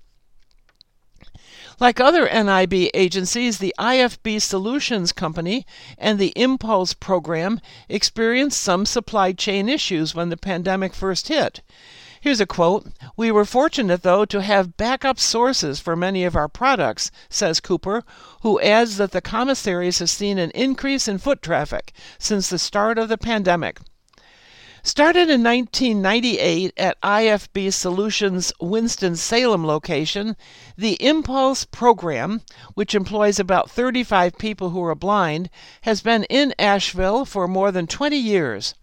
Like 1.78 2.00
other 2.00 2.26
NIB 2.26 2.90
agencies, 2.94 3.58
the 3.58 3.76
IFB 3.78 4.42
Solutions 4.42 5.12
Company 5.12 5.66
and 5.98 6.18
the 6.18 6.32
Impulse 6.38 6.94
program 6.94 7.60
experienced 7.90 8.62
some 8.62 8.86
supply 8.86 9.34
chain 9.34 9.68
issues 9.68 10.16
when 10.16 10.30
the 10.30 10.38
pandemic 10.38 10.94
first 10.94 11.28
hit. 11.28 11.62
Here's 12.22 12.40
a 12.40 12.46
quote 12.46 12.88
We 13.18 13.30
were 13.30 13.44
fortunate, 13.44 14.04
though, 14.04 14.24
to 14.24 14.42
have 14.42 14.78
backup 14.78 15.20
sources 15.20 15.82
for 15.82 15.98
many 15.98 16.24
of 16.24 16.36
our 16.36 16.48
products, 16.48 17.12
says 17.30 17.60
Cooper, 17.60 18.04
who 18.42 18.60
adds 18.62 18.96
that 18.98 19.12
the 19.12 19.20
commissaries 19.22 20.00
have 20.00 20.10
seen 20.10 20.40
an 20.40 20.52
increase 20.52 21.10
in 21.10 21.18
foot 21.18 21.42
traffic 21.42 21.92
since 22.18 22.50
the 22.50 22.58
start 22.58 22.98
of 22.98 23.10
the 23.10 23.18
pandemic. 23.18 23.80
Started 24.88 25.32
in 25.32 25.42
1998 25.42 26.72
at 26.78 27.02
IFB 27.02 27.74
Solutions' 27.74 28.54
Winston-Salem 28.62 29.66
location, 29.66 30.36
the 30.78 30.94
Impulse 31.04 31.66
program, 31.66 32.44
which 32.76 32.94
employs 32.94 33.40
about 33.40 33.72
35 33.72 34.38
people 34.38 34.70
who 34.70 34.84
are 34.84 34.94
blind, 34.94 35.50
has 35.82 36.02
been 36.02 36.24
in 36.26 36.54
Asheville 36.60 37.26
for 37.26 37.48
more 37.48 37.72
than 37.72 37.88
20 37.88 38.16
years. 38.16 38.76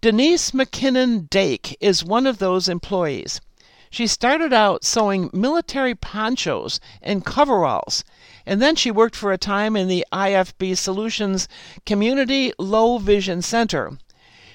Denise 0.00 0.52
McKinnon 0.52 1.28
Drake 1.28 1.76
is 1.78 2.02
one 2.02 2.26
of 2.26 2.38
those 2.38 2.66
employees. 2.66 3.42
She 3.90 4.06
started 4.06 4.54
out 4.54 4.82
sewing 4.82 5.28
military 5.34 5.94
ponchos 5.94 6.80
and 7.02 7.22
coveralls, 7.22 8.02
and 8.46 8.62
then 8.62 8.76
she 8.76 8.90
worked 8.90 9.14
for 9.14 9.30
a 9.30 9.36
time 9.36 9.76
in 9.76 9.88
the 9.88 10.06
IFB 10.10 10.74
Solutions 10.78 11.48
Community 11.84 12.54
Low 12.58 12.96
Vision 12.96 13.42
Center. 13.42 13.98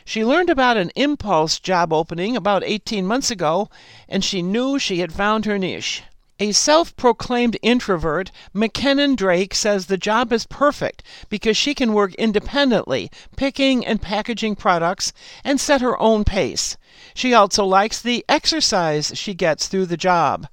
She 0.09 0.23
learned 0.23 0.49
about 0.49 0.77
an 0.77 0.93
impulse 0.95 1.59
job 1.59 1.91
opening 1.91 2.37
about 2.37 2.63
18 2.63 3.05
months 3.05 3.29
ago, 3.29 3.69
and 4.07 4.23
she 4.23 4.41
knew 4.41 4.79
she 4.79 4.99
had 4.99 5.11
found 5.11 5.43
her 5.43 5.59
niche. 5.59 6.01
A 6.39 6.53
self 6.53 6.95
proclaimed 6.95 7.57
introvert, 7.61 8.31
McKinnon 8.55 9.17
Drake 9.17 9.53
says 9.53 9.87
the 9.87 9.97
job 9.97 10.31
is 10.31 10.47
perfect 10.47 11.03
because 11.27 11.57
she 11.57 11.75
can 11.75 11.91
work 11.91 12.13
independently, 12.13 13.11
picking 13.35 13.85
and 13.85 14.01
packaging 14.01 14.55
products, 14.55 15.11
and 15.43 15.59
set 15.59 15.81
her 15.81 16.01
own 16.01 16.23
pace. 16.23 16.77
She 17.13 17.33
also 17.33 17.65
likes 17.65 18.01
the 18.01 18.23
exercise 18.29 19.11
she 19.13 19.33
gets 19.33 19.67
through 19.67 19.87
the 19.87 19.97
job. 19.97 20.47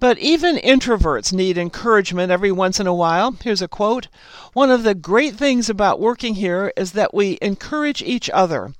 But 0.00 0.18
even 0.18 0.56
introverts 0.56 1.30
need 1.30 1.58
encouragement 1.58 2.32
every 2.32 2.50
once 2.50 2.80
in 2.80 2.86
a 2.86 2.94
while. 2.94 3.36
Here's 3.44 3.60
a 3.60 3.68
quote 3.68 4.08
One 4.54 4.70
of 4.70 4.82
the 4.82 4.94
great 4.94 5.36
things 5.36 5.68
about 5.68 6.00
working 6.00 6.36
here 6.36 6.72
is 6.74 6.92
that 6.92 7.12
we 7.12 7.38
encourage 7.42 8.02
each 8.02 8.30
other. 8.30 8.72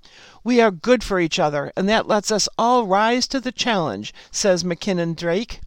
We 0.43 0.61
are 0.61 0.71
good 0.71 1.05
for 1.05 1.21
each 1.21 1.39
other, 1.39 1.73
and 1.77 1.89
that 1.89 2.09
lets 2.09 2.31
us 2.31 2.49
all 2.57 2.87
rise 2.87 3.27
to 3.29 3.41
the 3.41 3.53
challenge, 3.53 4.15
says 4.31 4.65
McKinnon 4.65 5.15
Drake. 5.15 5.61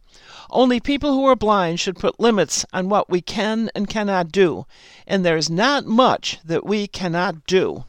Only 0.50 0.80
people 0.80 1.12
who 1.12 1.24
are 1.26 1.36
blind 1.36 1.80
should 1.80 1.98
put 1.98 2.20
limits 2.20 2.64
on 2.72 2.88
what 2.88 3.08
we 3.08 3.20
can 3.20 3.70
and 3.74 3.88
cannot 3.88 4.32
do, 4.32 4.66
and 5.06 5.24
there's 5.24 5.48
not 5.48 5.86
much 5.86 6.38
that 6.44 6.66
we 6.66 6.86
cannot 6.86 7.46
do. 7.46 7.84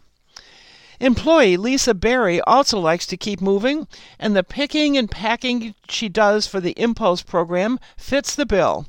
Employee 0.99 1.57
Lisa 1.57 1.93
Berry 1.93 2.39
also 2.41 2.79
likes 2.79 3.05
to 3.07 3.17
keep 3.17 3.41
moving, 3.41 3.87
and 4.17 4.35
the 4.35 4.43
picking 4.43 4.95
and 4.95 5.11
packing 5.11 5.75
she 5.89 6.07
does 6.07 6.47
for 6.47 6.59
the 6.59 6.71
Impulse 6.71 7.21
program 7.21 7.79
fits 7.97 8.33
the 8.33 8.45
bill. 8.45 8.87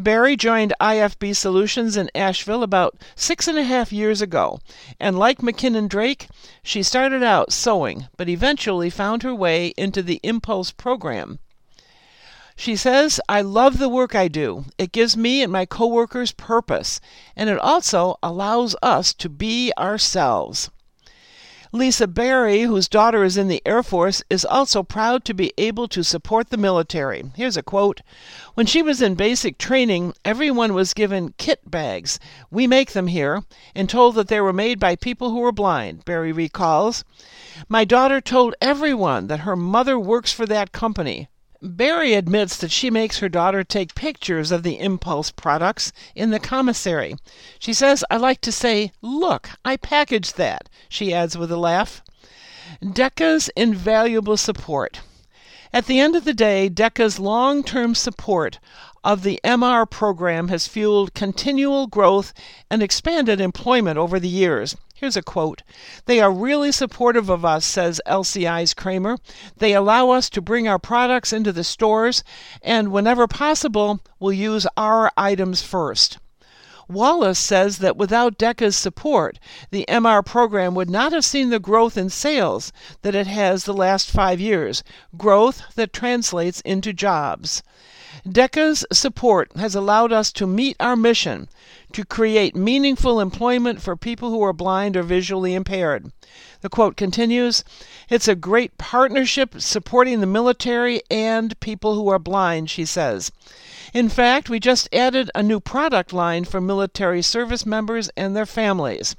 Berry 0.00 0.36
joined 0.36 0.74
IFB 0.80 1.34
Solutions 1.34 1.96
in 1.96 2.08
Asheville 2.14 2.62
about 2.62 2.96
six 3.16 3.48
and 3.48 3.58
a 3.58 3.64
half 3.64 3.92
years 3.92 4.22
ago, 4.22 4.60
and 5.00 5.18
like 5.18 5.38
McKinnon 5.38 5.88
Drake, 5.88 6.28
she 6.62 6.84
started 6.84 7.24
out 7.24 7.52
sewing, 7.52 8.06
but 8.16 8.28
eventually 8.28 8.90
found 8.90 9.24
her 9.24 9.34
way 9.34 9.74
into 9.76 10.00
the 10.00 10.20
Impulse 10.22 10.70
program. 10.70 11.40
She 12.54 12.76
says, 12.76 13.20
I 13.28 13.40
love 13.40 13.78
the 13.78 13.88
work 13.88 14.14
I 14.14 14.28
do. 14.28 14.66
It 14.78 14.92
gives 14.92 15.16
me 15.16 15.42
and 15.42 15.52
my 15.52 15.66
coworkers 15.66 16.30
purpose, 16.30 17.00
and 17.34 17.50
it 17.50 17.58
also 17.58 18.20
allows 18.22 18.76
us 18.80 19.12
to 19.14 19.28
be 19.28 19.72
ourselves. 19.76 20.70
Lisa 21.70 22.06
Berry, 22.06 22.62
whose 22.62 22.88
daughter 22.88 23.22
is 23.24 23.36
in 23.36 23.48
the 23.48 23.60
Air 23.66 23.82
Force, 23.82 24.22
is 24.30 24.42
also 24.42 24.82
proud 24.82 25.22
to 25.26 25.34
be 25.34 25.52
able 25.58 25.86
to 25.88 26.02
support 26.02 26.48
the 26.48 26.56
military. 26.56 27.30
Here's 27.36 27.58
a 27.58 27.62
quote 27.62 28.00
When 28.54 28.64
she 28.64 28.80
was 28.80 29.02
in 29.02 29.16
basic 29.16 29.58
training, 29.58 30.14
everyone 30.24 30.72
was 30.72 30.94
given 30.94 31.34
kit 31.36 31.70
bags. 31.70 32.18
We 32.50 32.66
make 32.66 32.92
them 32.92 33.08
here, 33.08 33.44
and 33.74 33.86
told 33.86 34.14
that 34.14 34.28
they 34.28 34.40
were 34.40 34.54
made 34.54 34.80
by 34.80 34.96
people 34.96 35.30
who 35.30 35.40
were 35.40 35.52
blind, 35.52 36.06
Berry 36.06 36.32
recalls. 36.32 37.04
My 37.68 37.84
daughter 37.84 38.22
told 38.22 38.54
everyone 38.62 39.26
that 39.26 39.40
her 39.40 39.54
mother 39.54 39.98
works 39.98 40.32
for 40.32 40.46
that 40.46 40.72
company. 40.72 41.28
Berry 41.60 42.14
admits 42.14 42.56
that 42.58 42.70
she 42.70 42.88
makes 42.88 43.18
her 43.18 43.28
daughter 43.28 43.64
take 43.64 43.96
pictures 43.96 44.52
of 44.52 44.62
the 44.62 44.78
impulse 44.78 45.32
products 45.32 45.92
in 46.14 46.30
the 46.30 46.38
commissary. 46.38 47.16
She 47.58 47.72
says, 47.72 48.04
I 48.10 48.16
like 48.16 48.40
to 48.42 48.52
say, 48.52 48.92
Look, 49.02 49.50
I 49.64 49.76
packaged 49.76 50.36
that, 50.36 50.68
she 50.88 51.12
adds 51.12 51.36
with 51.36 51.50
a 51.50 51.56
laugh. 51.56 52.02
DECA's 52.80 53.50
invaluable 53.56 54.36
support. 54.36 55.00
At 55.72 55.86
the 55.86 56.00
end 56.00 56.16
of 56.16 56.24
the 56.24 56.32
day, 56.32 56.70
DECA's 56.70 57.18
long 57.18 57.62
term 57.62 57.94
support 57.94 58.58
of 59.04 59.22
the 59.22 59.38
MR 59.44 59.88
program 59.88 60.48
has 60.48 60.66
fueled 60.66 61.12
continual 61.12 61.86
growth 61.86 62.32
and 62.70 62.82
expanded 62.82 63.40
employment 63.40 63.98
over 63.98 64.18
the 64.18 64.28
years. 64.28 64.76
Here's 64.94 65.16
a 65.16 65.22
quote 65.22 65.62
They 66.06 66.20
are 66.20 66.32
really 66.32 66.72
supportive 66.72 67.28
of 67.28 67.44
us, 67.44 67.66
says 67.66 68.00
LCI's 68.06 68.74
Kramer. 68.74 69.18
They 69.58 69.74
allow 69.74 70.10
us 70.10 70.30
to 70.30 70.40
bring 70.40 70.66
our 70.66 70.78
products 70.78 71.32
into 71.32 71.52
the 71.52 71.64
stores, 71.64 72.24
and 72.62 72.90
whenever 72.90 73.26
possible, 73.26 74.00
we'll 74.18 74.32
use 74.32 74.66
our 74.76 75.12
items 75.16 75.62
first. 75.62 76.18
Wallace 76.90 77.38
says 77.38 77.78
that 77.78 77.98
without 77.98 78.38
DECA's 78.38 78.74
support, 78.74 79.38
the 79.70 79.84
MR 79.90 80.24
program 80.24 80.74
would 80.74 80.88
not 80.88 81.12
have 81.12 81.24
seen 81.24 81.50
the 81.50 81.58
growth 81.60 81.98
in 81.98 82.08
sales 82.08 82.72
that 83.02 83.14
it 83.14 83.26
has 83.26 83.64
the 83.64 83.74
last 83.74 84.10
five 84.10 84.40
years, 84.40 84.82
growth 85.14 85.62
that 85.74 85.92
translates 85.92 86.62
into 86.62 86.94
jobs. 86.94 87.62
DECA's 88.26 88.84
support 88.92 89.50
has 89.56 89.74
allowed 89.74 90.12
us 90.12 90.32
to 90.32 90.46
meet 90.46 90.76
our 90.80 90.96
mission 90.96 91.48
to 91.92 92.04
create 92.04 92.56
meaningful 92.56 93.20
employment 93.20 93.80
for 93.80 93.96
people 93.96 94.30
who 94.30 94.42
are 94.42 94.52
blind 94.52 94.96
or 94.96 95.02
visually 95.02 95.54
impaired. 95.54 96.10
The 96.60 96.68
quote 96.68 96.96
continues 96.96 97.62
It's 98.08 98.26
a 98.26 98.34
great 98.34 98.76
partnership 98.78 99.60
supporting 99.60 100.20
the 100.20 100.26
military 100.26 101.02
and 101.10 101.58
people 101.60 101.94
who 101.94 102.08
are 102.08 102.18
blind, 102.18 102.70
she 102.70 102.84
says. 102.84 103.30
In 103.94 104.08
fact, 104.08 104.50
we 104.50 104.58
just 104.58 104.88
added 104.92 105.30
a 105.34 105.42
new 105.42 105.60
product 105.60 106.12
line 106.12 106.44
for 106.44 106.60
military 106.60 107.22
service 107.22 107.64
members 107.64 108.10
and 108.16 108.34
their 108.34 108.46
families. 108.46 109.14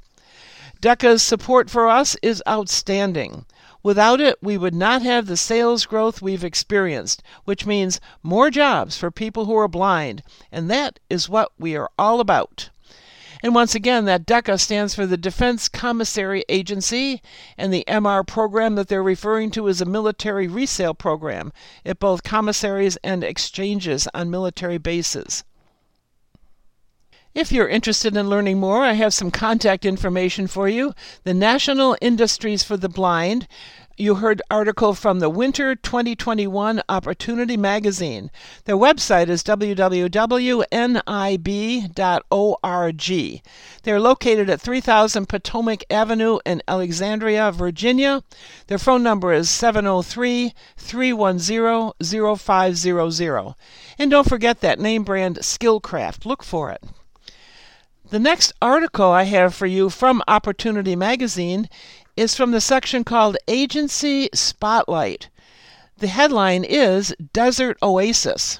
DECA's 0.82 1.22
support 1.22 1.70
for 1.70 1.88
us 1.88 2.16
is 2.22 2.42
outstanding. 2.46 3.44
Without 3.82 4.20
it, 4.20 4.36
we 4.42 4.58
would 4.58 4.74
not 4.74 5.00
have 5.00 5.26
the 5.26 5.36
sales 5.36 5.86
growth 5.86 6.20
we've 6.20 6.44
experienced, 6.44 7.22
which 7.44 7.64
means 7.64 7.98
more 8.22 8.50
jobs 8.50 8.98
for 8.98 9.10
people 9.10 9.46
who 9.46 9.56
are 9.56 9.68
blind, 9.68 10.22
and 10.52 10.70
that 10.70 10.98
is 11.08 11.30
what 11.30 11.52
we 11.58 11.74
are 11.74 11.90
all 11.98 12.20
about. 12.20 12.68
And 13.42 13.54
once 13.54 13.74
again, 13.74 14.04
that 14.04 14.26
DECA 14.26 14.60
stands 14.60 14.94
for 14.94 15.06
the 15.06 15.16
Defense 15.16 15.66
Commissary 15.66 16.44
Agency, 16.50 17.22
and 17.56 17.72
the 17.72 17.84
MR 17.88 18.26
program 18.26 18.74
that 18.74 18.88
they're 18.88 19.02
referring 19.02 19.50
to 19.52 19.66
is 19.66 19.80
a 19.80 19.86
military 19.86 20.46
resale 20.46 20.92
program 20.92 21.50
at 21.82 21.98
both 21.98 22.22
commissaries 22.22 22.98
and 23.02 23.24
exchanges 23.24 24.06
on 24.12 24.30
military 24.30 24.76
bases. 24.76 25.42
If 27.32 27.52
you're 27.52 27.68
interested 27.68 28.16
in 28.16 28.28
learning 28.28 28.58
more, 28.58 28.82
I 28.82 28.94
have 28.94 29.14
some 29.14 29.30
contact 29.30 29.84
information 29.84 30.48
for 30.48 30.68
you. 30.68 30.94
The 31.22 31.32
National 31.32 31.96
Industries 32.00 32.64
for 32.64 32.76
the 32.76 32.88
Blind 32.88 33.46
you 34.00 34.14
heard 34.14 34.40
article 34.50 34.94
from 34.94 35.20
the 35.20 35.28
Winter 35.28 35.76
2021 35.76 36.80
Opportunity 36.88 37.56
Magazine. 37.58 38.30
Their 38.64 38.76
website 38.76 39.28
is 39.28 39.42
www.nib.org. 39.42 39.82
They're 43.82 44.00
located 44.00 44.48
at 44.48 44.60
3000 44.60 45.28
Potomac 45.28 45.84
Avenue 45.90 46.38
in 46.46 46.62
Alexandria, 46.66 47.52
Virginia. 47.52 48.22
Their 48.68 48.78
phone 48.78 49.02
number 49.02 49.34
is 49.34 49.50
703 49.50 50.54
310 50.78 51.92
0500. 52.36 53.54
And 53.98 54.10
don't 54.10 54.28
forget 54.28 54.60
that 54.62 54.80
name 54.80 55.04
brand 55.04 55.40
Skilcraft. 55.42 56.24
Look 56.24 56.42
for 56.42 56.70
it. 56.70 56.82
The 58.10 58.18
next 58.18 58.52
article 58.60 59.12
I 59.12 59.22
have 59.22 59.54
for 59.54 59.66
you 59.66 59.88
from 59.88 60.20
Opportunity 60.26 60.96
Magazine 60.96 61.68
is 62.16 62.34
from 62.34 62.50
the 62.50 62.60
section 62.60 63.04
called 63.04 63.36
Agency 63.46 64.28
Spotlight. 64.34 65.28
The 65.98 66.08
headline 66.08 66.64
is 66.64 67.14
Desert 67.32 67.78
Oasis. 67.80 68.58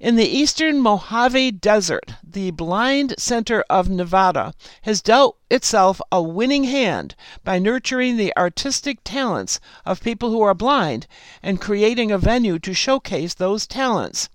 In 0.00 0.16
the 0.16 0.26
eastern 0.26 0.80
Mojave 0.80 1.52
Desert, 1.52 2.14
the 2.28 2.50
Blind 2.50 3.14
Center 3.16 3.64
of 3.70 3.88
Nevada 3.88 4.52
has 4.82 5.00
dealt 5.00 5.36
itself 5.48 6.00
a 6.10 6.20
winning 6.20 6.64
hand 6.64 7.14
by 7.44 7.60
nurturing 7.60 8.16
the 8.16 8.36
artistic 8.36 8.98
talents 9.04 9.60
of 9.86 10.02
people 10.02 10.30
who 10.30 10.42
are 10.42 10.52
blind 10.52 11.06
and 11.44 11.60
creating 11.60 12.10
a 12.10 12.18
venue 12.18 12.58
to 12.58 12.74
showcase 12.74 13.34
those 13.34 13.68
talents. 13.68 14.28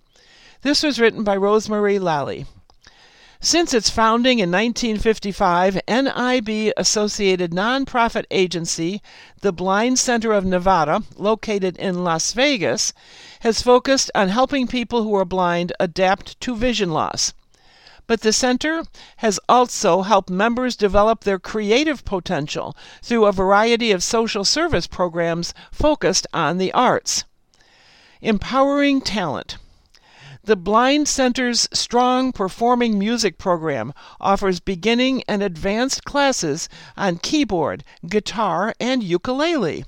This 0.62 0.82
was 0.82 0.98
written 0.98 1.26
by 1.26 1.36
Rosemarie 1.36 2.00
Lally. 2.00 2.46
Since 3.42 3.74
its 3.74 3.90
founding 3.90 4.40
in 4.40 4.52
1955, 4.52 5.80
NIB 5.88 6.74
associated 6.76 7.52
nonprofit 7.52 8.26
agency, 8.30 9.02
the 9.40 9.54
Blind 9.54 9.98
Center 9.98 10.34
of 10.34 10.44
Nevada, 10.44 11.04
located 11.16 11.78
in 11.78 12.04
Las 12.04 12.34
Vegas, 12.34 12.92
has 13.40 13.62
focused 13.62 14.12
on 14.14 14.28
helping 14.28 14.68
people 14.68 15.04
who 15.04 15.16
are 15.16 15.24
blind 15.24 15.72
adapt 15.80 16.38
to 16.42 16.54
vision 16.54 16.92
loss. 16.92 17.34
But 18.08 18.24
the 18.24 18.34
center 18.34 18.84
has 19.18 19.40
also 19.48 20.02
helped 20.02 20.30
members 20.30 20.76
develop 20.76 21.24
their 21.24 21.40
creative 21.40 22.04
potential 22.04 22.76
through 23.02 23.24
a 23.24 23.32
variety 23.32 23.94
of 23.94 24.04
social 24.04 24.44
service 24.44 24.86
programs 24.86 25.54
focused 25.72 26.28
on 26.34 26.58
the 26.58 26.74
arts. 26.74 27.24
Empowering 28.22 29.00
talent. 29.00 29.56
The 30.50 30.56
Blind 30.56 31.08
Center's 31.08 31.70
Strong 31.74 32.32
Performing 32.32 32.98
Music 32.98 33.38
program 33.38 33.94
offers 34.20 34.60
beginning 34.60 35.22
and 35.28 35.44
advanced 35.44 36.06
classes 36.06 36.68
on 36.98 37.18
keyboard, 37.18 37.84
guitar, 38.08 38.74
and 38.80 39.04
ukulele. 39.04 39.86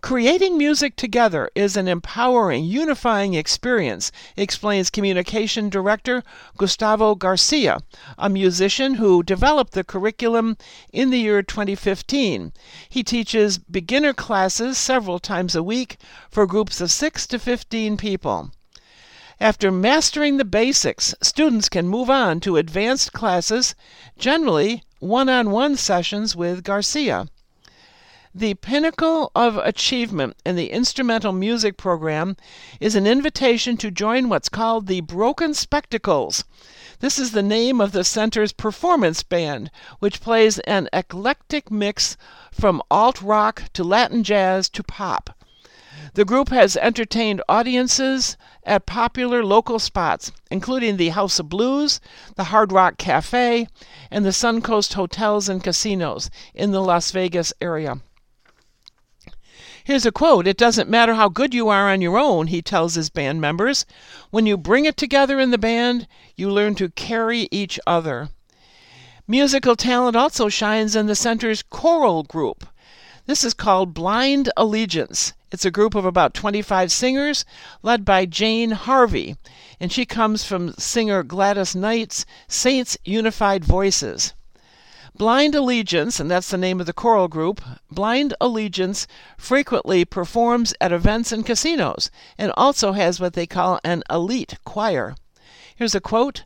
Creating 0.00 0.58
music 0.58 0.96
together 0.96 1.48
is 1.54 1.76
an 1.76 1.86
empowering, 1.86 2.64
unifying 2.64 3.34
experience, 3.34 4.10
explains 4.36 4.90
Communication 4.90 5.68
Director 5.68 6.24
Gustavo 6.56 7.14
Garcia, 7.14 7.78
a 8.18 8.28
musician 8.28 8.94
who 8.94 9.22
developed 9.22 9.74
the 9.74 9.84
curriculum 9.84 10.56
in 10.92 11.10
the 11.10 11.20
year 11.20 11.40
2015. 11.40 12.52
He 12.88 13.04
teaches 13.04 13.58
beginner 13.58 14.12
classes 14.12 14.76
several 14.76 15.20
times 15.20 15.54
a 15.54 15.62
week 15.62 15.98
for 16.28 16.48
groups 16.48 16.80
of 16.80 16.90
6 16.90 17.28
to 17.28 17.38
15 17.38 17.96
people. 17.96 18.50
After 19.40 19.72
mastering 19.72 20.36
the 20.36 20.44
basics, 20.44 21.12
students 21.20 21.68
can 21.68 21.88
move 21.88 22.08
on 22.08 22.38
to 22.40 22.56
advanced 22.56 23.12
classes, 23.12 23.74
generally 24.16 24.84
one 25.00 25.28
on 25.28 25.50
one 25.50 25.76
sessions 25.76 26.36
with 26.36 26.62
Garcia. 26.62 27.26
The 28.32 28.54
pinnacle 28.54 29.32
of 29.34 29.56
achievement 29.58 30.36
in 30.46 30.54
the 30.54 30.70
instrumental 30.70 31.32
music 31.32 31.76
program 31.76 32.36
is 32.78 32.94
an 32.94 33.06
invitation 33.06 33.76
to 33.78 33.90
join 33.90 34.28
what's 34.28 34.48
called 34.48 34.86
the 34.86 35.00
Broken 35.02 35.52
Spectacles. 35.52 36.44
This 37.00 37.18
is 37.18 37.32
the 37.32 37.42
name 37.42 37.80
of 37.80 37.92
the 37.92 38.04
center's 38.04 38.52
performance 38.52 39.22
band, 39.22 39.70
which 39.98 40.20
plays 40.20 40.60
an 40.60 40.88
eclectic 40.92 41.70
mix 41.70 42.16
from 42.52 42.82
alt 42.90 43.20
rock 43.20 43.64
to 43.72 43.82
Latin 43.82 44.22
jazz 44.22 44.68
to 44.68 44.82
pop. 44.82 45.36
The 46.12 46.26
group 46.26 46.50
has 46.50 46.76
entertained 46.76 47.40
audiences 47.48 48.36
at 48.64 48.84
popular 48.84 49.42
local 49.42 49.78
spots, 49.78 50.30
including 50.50 50.98
the 50.98 51.08
House 51.08 51.38
of 51.38 51.48
Blues, 51.48 51.98
the 52.36 52.44
Hard 52.44 52.72
Rock 52.72 52.98
Cafe, 52.98 53.66
and 54.10 54.24
the 54.24 54.30
Suncoast 54.30 54.92
Hotels 54.92 55.48
and 55.48 55.64
Casinos 55.64 56.28
in 56.52 56.72
the 56.72 56.82
Las 56.82 57.10
Vegas 57.10 57.52
area. 57.60 58.00
Here's 59.82 60.06
a 60.06 60.12
quote 60.12 60.46
It 60.46 60.56
doesn't 60.56 60.88
matter 60.88 61.14
how 61.14 61.28
good 61.28 61.54
you 61.54 61.68
are 61.68 61.90
on 61.90 62.00
your 62.00 62.18
own, 62.18 62.48
he 62.48 62.62
tells 62.62 62.94
his 62.94 63.10
band 63.10 63.40
members. 63.40 63.86
When 64.30 64.46
you 64.46 64.56
bring 64.56 64.84
it 64.84 64.96
together 64.96 65.40
in 65.40 65.50
the 65.52 65.58
band, 65.58 66.06
you 66.36 66.50
learn 66.50 66.74
to 66.76 66.90
carry 66.90 67.48
each 67.50 67.80
other. 67.86 68.28
Musical 69.26 69.76
talent 69.76 70.16
also 70.16 70.48
shines 70.48 70.94
in 70.94 71.06
the 71.06 71.14
center's 71.14 71.62
choral 71.62 72.24
group. 72.24 72.66
This 73.26 73.42
is 73.42 73.54
called 73.54 73.94
Blind 73.94 74.50
Allegiance. 74.54 75.32
It's 75.50 75.64
a 75.64 75.70
group 75.70 75.94
of 75.94 76.04
about 76.04 76.34
25 76.34 76.92
singers 76.92 77.46
led 77.82 78.04
by 78.04 78.26
Jane 78.26 78.72
Harvey, 78.72 79.38
and 79.80 79.90
she 79.90 80.04
comes 80.04 80.44
from 80.44 80.74
singer 80.74 81.22
Gladys 81.22 81.74
Knight's 81.74 82.26
Saints 82.48 82.98
Unified 83.02 83.64
Voices. 83.64 84.34
Blind 85.16 85.54
Allegiance, 85.54 86.20
and 86.20 86.30
that's 86.30 86.50
the 86.50 86.58
name 86.58 86.80
of 86.80 86.86
the 86.86 86.92
choral 86.92 87.28
group, 87.28 87.62
Blind 87.90 88.34
Allegiance 88.42 89.06
frequently 89.38 90.04
performs 90.04 90.74
at 90.78 90.92
events 90.92 91.32
and 91.32 91.46
casinos 91.46 92.10
and 92.36 92.52
also 92.58 92.92
has 92.92 93.20
what 93.20 93.32
they 93.32 93.46
call 93.46 93.80
an 93.82 94.02
elite 94.10 94.58
choir. 94.66 95.14
Here's 95.74 95.94
a 95.94 96.00
quote 96.00 96.44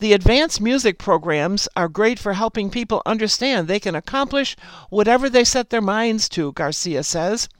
the 0.00 0.14
advanced 0.14 0.62
music 0.62 0.96
programs 0.98 1.68
are 1.76 1.86
great 1.86 2.18
for 2.18 2.32
helping 2.32 2.70
people 2.70 3.02
understand 3.04 3.68
they 3.68 3.78
can 3.78 3.94
accomplish 3.94 4.56
whatever 4.88 5.28
they 5.28 5.44
set 5.44 5.68
their 5.68 5.82
minds 5.82 6.26
to, 6.30 6.52
Garcia 6.52 7.04
says. 7.04 7.50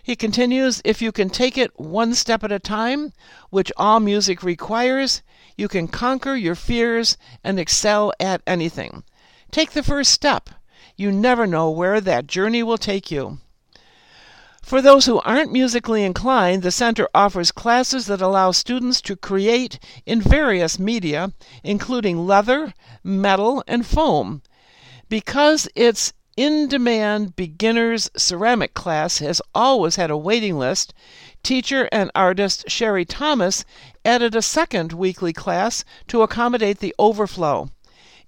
He 0.00 0.14
continues 0.14 0.80
If 0.84 1.02
you 1.02 1.10
can 1.10 1.28
take 1.28 1.58
it 1.58 1.78
one 1.78 2.14
step 2.14 2.44
at 2.44 2.52
a 2.52 2.60
time, 2.60 3.12
which 3.50 3.72
all 3.76 3.98
music 3.98 4.44
requires, 4.44 5.22
you 5.56 5.66
can 5.66 5.88
conquer 5.88 6.34
your 6.34 6.54
fears 6.54 7.16
and 7.42 7.58
excel 7.58 8.12
at 8.20 8.42
anything. 8.46 9.02
Take 9.50 9.72
the 9.72 9.82
first 9.82 10.12
step. 10.12 10.50
You 10.96 11.10
never 11.10 11.46
know 11.48 11.68
where 11.68 12.00
that 12.00 12.28
journey 12.28 12.62
will 12.62 12.78
take 12.78 13.10
you. 13.10 13.38
For 14.62 14.80
those 14.80 15.06
who 15.06 15.20
aren't 15.20 15.50
musically 15.50 16.04
inclined, 16.04 16.62
the 16.62 16.70
center 16.70 17.08
offers 17.12 17.50
classes 17.50 18.06
that 18.06 18.22
allow 18.22 18.52
students 18.52 19.00
to 19.02 19.16
create 19.16 19.80
in 20.06 20.22
various 20.22 20.78
media, 20.78 21.32
including 21.64 22.28
leather, 22.28 22.72
metal, 23.02 23.64
and 23.66 23.84
foam. 23.84 24.40
Because 25.08 25.68
it's 25.74 26.12
in 26.36 26.68
demand 26.68 27.34
beginners 27.36 28.08
ceramic 28.16 28.72
class 28.72 29.18
has 29.18 29.42
always 29.54 29.96
had 29.96 30.10
a 30.10 30.16
waiting 30.16 30.58
list, 30.58 30.94
teacher 31.42 31.88
and 31.90 32.10
artist 32.14 32.64
Sherry 32.68 33.04
Thomas 33.04 33.64
added 34.04 34.34
a 34.36 34.42
second 34.42 34.92
weekly 34.92 35.32
class 35.32 35.84
to 36.06 36.22
accommodate 36.22 36.78
the 36.78 36.94
overflow. 36.98 37.68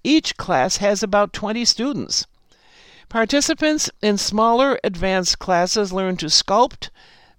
Each 0.03 0.37
class 0.37 0.77
has 0.77 1.01
about 1.01 1.33
20 1.33 1.65
students. 1.65 2.27
Participants 3.09 3.89
in 4.01 4.17
smaller 4.17 4.79
advanced 4.83 5.39
classes 5.39 5.93
learn 5.93 6.17
to 6.17 6.25
sculpt, 6.25 6.89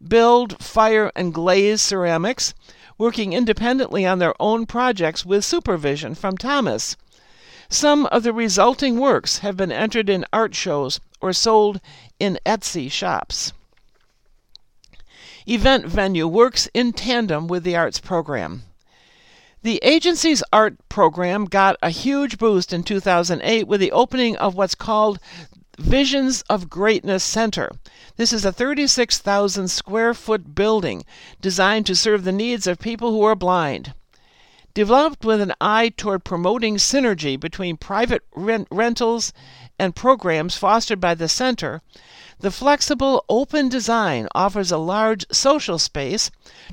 build, 0.07 0.63
fire, 0.63 1.11
and 1.15 1.35
glaze 1.35 1.83
ceramics, 1.83 2.55
working 2.99 3.33
independently 3.33 4.07
on 4.07 4.19
their 4.19 4.35
own 4.41 4.65
projects 4.65 5.27
with 5.27 5.45
supervision 5.45 6.15
from 6.15 6.37
Thomas. 6.37 6.97
Some 7.69 8.07
of 8.07 8.23
the 8.23 8.33
resulting 8.33 8.99
works 8.99 9.39
have 9.39 9.57
been 9.57 9.73
entered 9.73 10.09
in 10.09 10.25
art 10.33 10.55
shows 10.55 11.01
or 11.21 11.33
sold 11.33 11.81
in 12.19 12.39
Etsy 12.47 12.91
shops. 12.91 13.53
Event 15.49 15.87
venue 15.87 16.27
works 16.27 16.69
in 16.75 16.93
tandem 16.93 17.49
with 17.49 17.65
the 17.65 17.77
arts 17.77 18.01
program. 18.01 18.63
The 19.63 19.81
agency's 19.83 20.45
art 20.53 20.77
program 20.89 21.45
got 21.47 21.77
a 21.83 21.91
huge 21.91 22.39
boost 22.39 22.73
in 22.73 22.85
2008 22.85 23.67
with 23.67 23.81
the 23.81 23.93
opening 23.93 24.37
of 24.37 24.55
what's 24.55 24.77
called 24.77 25.19
Visions 25.79 26.41
of 26.49 26.71
Greatness 26.71 27.23
Center. 27.23 27.71
This 28.17 28.33
is 28.33 28.47
a 28.47 28.53
36,000 28.53 29.69
square 29.69 30.15
foot 30.15 30.55
building 30.55 31.05
designed 31.43 31.85
to 31.85 31.95
serve 31.95 32.25
the 32.25 32.33
needs 32.33 32.67
of 32.67 32.79
people 32.79 33.11
who 33.11 33.23
are 33.23 33.35
blind. 33.35 33.93
Developed 34.73 35.23
with 35.23 35.41
an 35.43 35.53
eye 35.61 35.91
toward 35.91 36.25
promoting 36.25 36.77
synergy 36.77 37.39
between 37.39 37.77
private 37.77 38.23
rent- 38.35 38.69
rentals 38.71 39.35
and 39.79 39.95
programs 39.95 40.57
fostered 40.57 40.99
by 40.99 41.15
the 41.15 41.29
center, 41.29 41.83
the 42.41 42.51
flexible 42.51 43.25
open 43.29 43.69
design 43.69 44.29
offers 44.35 44.73
a 44.73 44.79
large 44.79 45.27
social 45.31 45.79
space, 45.79 46.31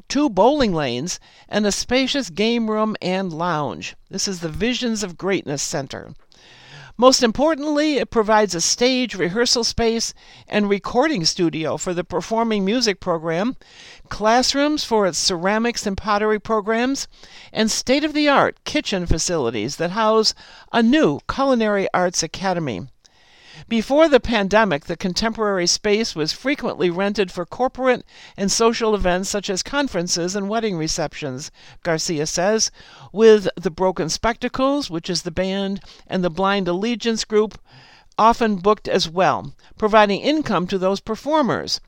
two 0.08 0.30
bowling 0.30 0.74
lanes, 0.74 1.20
and 1.50 1.66
a 1.66 1.74
spacious 1.74 2.30
game 2.30 2.72
room 2.72 2.96
and 3.02 3.34
lounge. 3.34 3.98
This 4.10 4.30
is 4.30 4.40
the 4.40 4.50
Visions 4.50 5.04
of 5.04 5.18
Greatness 5.18 5.62
Center. 5.62 6.14
Most 6.96 7.24
importantly, 7.24 7.98
it 7.98 8.12
provides 8.12 8.54
a 8.54 8.62
stage, 8.62 9.16
rehearsal 9.16 9.64
space, 9.64 10.14
and 10.48 10.70
recording 10.70 11.26
studio 11.26 11.76
for 11.76 11.92
the 11.92 12.04
performing 12.04 12.64
music 12.64 13.00
program, 13.00 13.58
classrooms 14.10 14.84
for 14.84 15.08
its 15.08 15.18
ceramics 15.18 15.88
and 15.88 15.98
pottery 15.98 16.40
programs, 16.40 17.08
and 17.52 17.72
state 17.72 18.04
of 18.04 18.14
the 18.14 18.30
art 18.30 18.64
kitchen 18.64 19.08
facilities 19.08 19.78
that 19.78 19.92
house 19.92 20.36
a 20.72 20.84
new 20.84 21.20
culinary 21.28 21.88
arts 21.96 22.22
academy. 22.22 22.88
Before 23.70 24.10
the 24.10 24.20
pandemic, 24.20 24.86
the 24.86 24.98
contemporary 24.98 25.68
space 25.68 26.16
was 26.16 26.34
frequently 26.34 26.90
rented 26.90 27.32
for 27.32 27.46
corporate 27.46 28.06
and 28.36 28.52
social 28.52 28.94
events 28.94 29.30
such 29.30 29.50
as 29.50 29.64
conferences 29.64 30.36
and 30.36 30.50
wedding 30.50 30.76
receptions, 30.76 31.50
Garcia 31.82 32.28
says, 32.28 32.72
with 33.14 33.48
the 33.56 33.72
Broken 33.72 34.10
Spectacles, 34.10 34.90
which 34.90 35.10
is 35.10 35.22
the 35.22 35.32
band, 35.32 35.80
and 36.08 36.24
the 36.24 36.30
Blind 36.30 36.68
Allegiance 36.68 37.24
Group 37.24 37.58
often 38.18 38.58
booked 38.58 38.90
as 38.90 39.08
well, 39.08 39.54
providing 39.78 40.20
income 40.20 40.68
to 40.68 40.78
those 40.78 41.00
performers. 41.00 41.80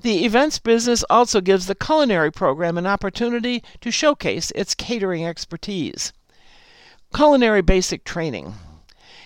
The 0.00 0.24
events 0.24 0.60
business 0.60 1.04
also 1.10 1.40
gives 1.40 1.66
the 1.66 1.74
culinary 1.74 2.30
program 2.30 2.78
an 2.78 2.86
opportunity 2.86 3.64
to 3.80 3.90
showcase 3.90 4.52
its 4.52 4.74
catering 4.74 5.26
expertise. 5.26 6.12
Culinary 7.12 7.62
basic 7.62 8.04
training. 8.04 8.54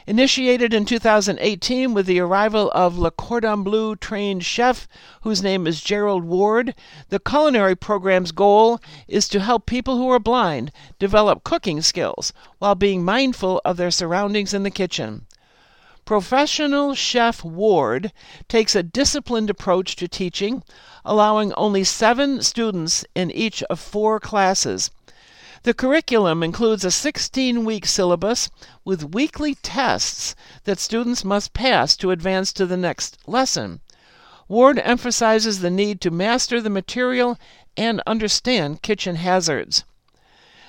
Initiated 0.04 0.74
in 0.74 0.84
2018 0.84 1.94
with 1.94 2.06
the 2.06 2.18
arrival 2.18 2.72
of 2.74 2.98
Le 2.98 3.12
Cordon 3.12 3.62
Bleu 3.62 3.94
trained 3.94 4.44
chef, 4.44 4.88
whose 5.20 5.44
name 5.44 5.64
is 5.64 5.80
Gerald 5.80 6.24
Ward, 6.24 6.74
the 7.10 7.20
culinary 7.20 7.76
program's 7.76 8.32
goal 8.32 8.80
is 9.06 9.28
to 9.28 9.38
help 9.38 9.64
people 9.64 9.96
who 9.98 10.10
are 10.10 10.18
blind 10.18 10.72
develop 10.98 11.44
cooking 11.44 11.80
skills 11.80 12.32
while 12.58 12.74
being 12.74 13.04
mindful 13.04 13.60
of 13.64 13.76
their 13.76 13.92
surroundings 13.92 14.52
in 14.52 14.64
the 14.64 14.72
kitchen. 14.72 15.24
Professional 16.04 16.96
chef 16.96 17.44
Ward 17.44 18.12
takes 18.48 18.74
a 18.74 18.82
disciplined 18.82 19.50
approach 19.50 19.94
to 19.94 20.08
teaching, 20.08 20.64
allowing 21.04 21.52
only 21.54 21.84
seven 21.84 22.42
students 22.42 23.04
in 23.14 23.30
each 23.30 23.62
of 23.70 23.78
four 23.78 24.18
classes. 24.18 24.90
The 25.64 25.74
curriculum 25.74 26.42
includes 26.42 26.84
a 26.84 26.90
16 26.90 27.64
week 27.64 27.86
syllabus 27.86 28.50
with 28.84 29.14
weekly 29.14 29.54
tests 29.54 30.34
that 30.64 30.80
students 30.80 31.24
must 31.24 31.52
pass 31.52 31.96
to 31.98 32.10
advance 32.10 32.52
to 32.54 32.66
the 32.66 32.76
next 32.76 33.16
lesson. 33.28 33.80
Ward 34.48 34.80
emphasizes 34.80 35.60
the 35.60 35.70
need 35.70 36.00
to 36.00 36.10
master 36.10 36.60
the 36.60 36.68
material 36.68 37.38
and 37.76 38.02
understand 38.08 38.82
kitchen 38.82 39.14
hazards. 39.14 39.84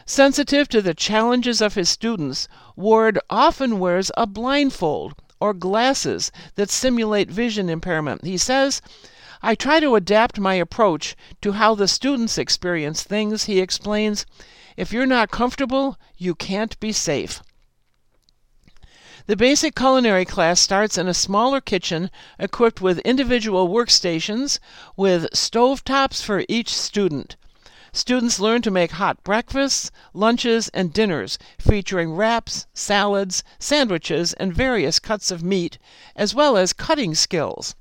Sensitive 0.05 0.69
to 0.69 0.79
the 0.79 0.93
challenges 0.93 1.59
of 1.59 1.73
his 1.73 1.89
students, 1.89 2.47
Ward 2.75 3.17
often 3.31 3.79
wears 3.79 4.11
a 4.15 4.27
blindfold 4.27 5.15
or 5.39 5.55
glasses 5.55 6.31
that 6.53 6.69
simulate 6.69 7.31
vision 7.31 7.67
impairment. 7.67 8.23
He 8.23 8.37
says, 8.37 8.79
I 9.45 9.55
try 9.55 9.81
to 9.81 9.95
adapt 9.95 10.39
my 10.39 10.53
approach 10.53 11.17
to 11.41 11.51
how 11.51 11.75
the 11.75 11.89
students 11.89 12.37
experience 12.37 13.03
things, 13.03 13.43
he 13.43 13.59
explains. 13.59 14.25
If 14.77 14.93
you're 14.93 15.05
not 15.05 15.31
comfortable, 15.31 15.97
you 16.17 16.33
can't 16.33 16.79
be 16.79 16.93
safe. 16.93 17.43
The 19.25 19.35
basic 19.35 19.75
culinary 19.75 20.23
class 20.23 20.61
starts 20.61 20.97
in 20.97 21.09
a 21.09 21.13
smaller 21.13 21.59
kitchen 21.59 22.09
equipped 22.39 22.79
with 22.79 22.99
individual 22.99 23.67
workstations 23.67 24.59
with 24.95 25.27
stove 25.35 25.83
tops 25.83 26.21
for 26.21 26.45
each 26.47 26.73
student. 26.73 27.35
Students 27.91 28.39
learn 28.39 28.61
to 28.61 28.71
make 28.71 28.91
hot 28.91 29.25
breakfasts, 29.25 29.91
lunches, 30.13 30.69
and 30.69 30.93
dinners 30.93 31.37
featuring 31.59 32.13
wraps, 32.13 32.65
salads, 32.73 33.43
sandwiches, 33.59 34.31
and 34.31 34.55
various 34.55 34.99
cuts 34.99 35.31
of 35.31 35.43
meat, 35.43 35.77
as 36.15 36.33
well 36.33 36.55
as 36.55 36.71
cutting 36.71 37.13
skills. 37.13 37.75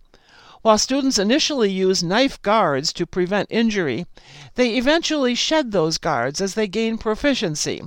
While 0.62 0.78
students 0.78 1.18
initially 1.18 1.72
use 1.72 2.04
knife 2.04 2.40
guards 2.40 2.92
to 2.92 3.04
prevent 3.04 3.48
injury, 3.50 4.06
they 4.54 4.76
eventually 4.76 5.34
shed 5.34 5.72
those 5.72 5.98
guards 5.98 6.40
as 6.40 6.54
they 6.54 6.68
gain 6.68 6.98
proficiency. 6.98 7.82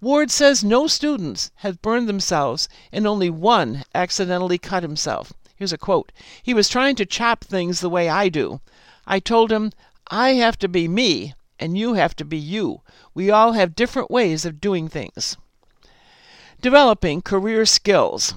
Ward 0.00 0.30
says 0.30 0.64
no 0.64 0.86
students 0.86 1.50
have 1.56 1.82
burned 1.82 2.08
themselves 2.08 2.66
and 2.92 3.06
only 3.06 3.28
one 3.28 3.84
accidentally 3.94 4.56
cut 4.56 4.82
himself. 4.82 5.34
Here's 5.54 5.72
a 5.72 5.76
quote 5.76 6.10
He 6.42 6.54
was 6.54 6.70
trying 6.70 6.96
to 6.96 7.04
chop 7.04 7.44
things 7.44 7.80
the 7.80 7.90
way 7.90 8.08
I 8.08 8.30
do. 8.30 8.62
I 9.06 9.20
told 9.20 9.52
him, 9.52 9.70
I 10.06 10.30
have 10.30 10.58
to 10.60 10.68
be 10.68 10.88
me 10.88 11.34
and 11.58 11.76
you 11.76 11.92
have 11.94 12.16
to 12.16 12.24
be 12.24 12.38
you. 12.38 12.80
We 13.12 13.30
all 13.30 13.52
have 13.52 13.74
different 13.74 14.10
ways 14.10 14.46
of 14.46 14.62
doing 14.62 14.88
things. 14.88 15.36
Developing 16.62 17.20
career 17.20 17.66
skills. 17.66 18.32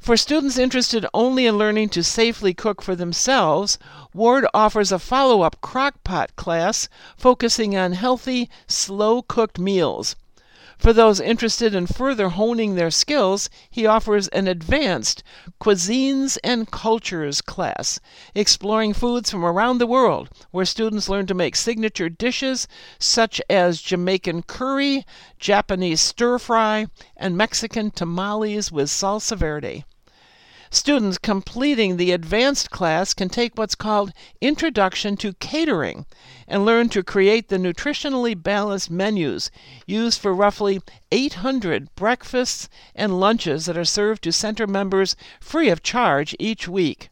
For 0.00 0.16
students 0.16 0.56
interested 0.56 1.04
only 1.12 1.44
in 1.44 1.58
learning 1.58 1.90
to 1.90 2.02
safely 2.02 2.54
cook 2.54 2.80
for 2.80 2.96
themselves, 2.96 3.78
Ward 4.14 4.46
offers 4.54 4.90
a 4.90 4.98
follow 4.98 5.42
up 5.42 5.60
crockpot 5.60 6.34
class 6.34 6.88
focusing 7.18 7.76
on 7.76 7.92
healthy, 7.92 8.48
slow 8.66 9.20
cooked 9.20 9.58
meals. 9.58 10.16
For 10.78 10.92
those 10.92 11.18
interested 11.18 11.74
in 11.74 11.88
further 11.88 12.28
honing 12.28 12.74
their 12.74 12.90
skills, 12.90 13.50
he 13.68 13.84
offers 13.84 14.28
an 14.28 14.46
advanced 14.46 15.24
Cuisines 15.60 16.38
and 16.44 16.70
Cultures 16.70 17.42
class, 17.42 17.98
exploring 18.34 18.94
foods 18.94 19.30
from 19.30 19.44
around 19.44 19.78
the 19.78 19.88
world, 19.88 20.30
where 20.52 20.64
students 20.64 21.08
learn 21.08 21.26
to 21.26 21.34
make 21.34 21.56
signature 21.56 22.08
dishes 22.08 22.68
such 22.98 23.42
as 23.50 23.82
Jamaican 23.82 24.44
curry, 24.44 25.04
Japanese 25.40 26.00
stir 26.00 26.38
fry, 26.38 26.86
and 27.16 27.36
Mexican 27.36 27.90
tamales 27.90 28.72
with 28.72 28.88
salsa 28.88 29.36
verde. 29.36 29.84
Students 30.70 31.16
completing 31.16 31.96
the 31.96 32.12
advanced 32.12 32.70
class 32.70 33.14
can 33.14 33.30
take 33.30 33.56
what's 33.56 33.74
called 33.74 34.12
Introduction 34.42 35.16
to 35.16 35.32
Catering 35.34 36.04
and 36.46 36.66
learn 36.66 36.90
to 36.90 37.02
create 37.02 37.48
the 37.48 37.56
nutritionally 37.56 38.40
balanced 38.40 38.90
menus 38.90 39.50
used 39.86 40.20
for 40.20 40.34
roughly 40.34 40.80
800 41.10 41.94
breakfasts 41.94 42.68
and 42.94 43.18
lunches 43.18 43.64
that 43.64 43.78
are 43.78 43.84
served 43.84 44.22
to 44.24 44.32
center 44.32 44.66
members 44.66 45.16
free 45.40 45.70
of 45.70 45.82
charge 45.82 46.36
each 46.38 46.68
week. 46.68 47.08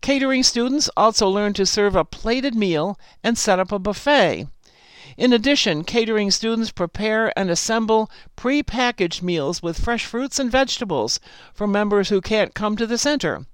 Catering 0.00 0.44
students 0.44 0.88
also 0.96 1.28
learn 1.28 1.54
to 1.54 1.66
serve 1.66 1.96
a 1.96 2.04
plated 2.04 2.54
meal 2.54 2.98
and 3.24 3.36
set 3.36 3.58
up 3.58 3.72
a 3.72 3.80
buffet. 3.80 4.46
In 5.16 5.32
addition, 5.32 5.82
catering 5.82 6.30
students 6.30 6.70
prepare 6.70 7.32
and 7.38 7.50
assemble 7.50 8.10
pre-packaged 8.36 9.22
meals 9.22 9.62
with 9.62 9.82
fresh 9.82 10.04
fruits 10.04 10.38
and 10.38 10.50
vegetables 10.50 11.20
for 11.54 11.66
members 11.66 12.10
who 12.10 12.20
can't 12.20 12.54
come 12.54 12.76
to 12.76 12.86
the 12.86 12.98
center. 12.98 13.46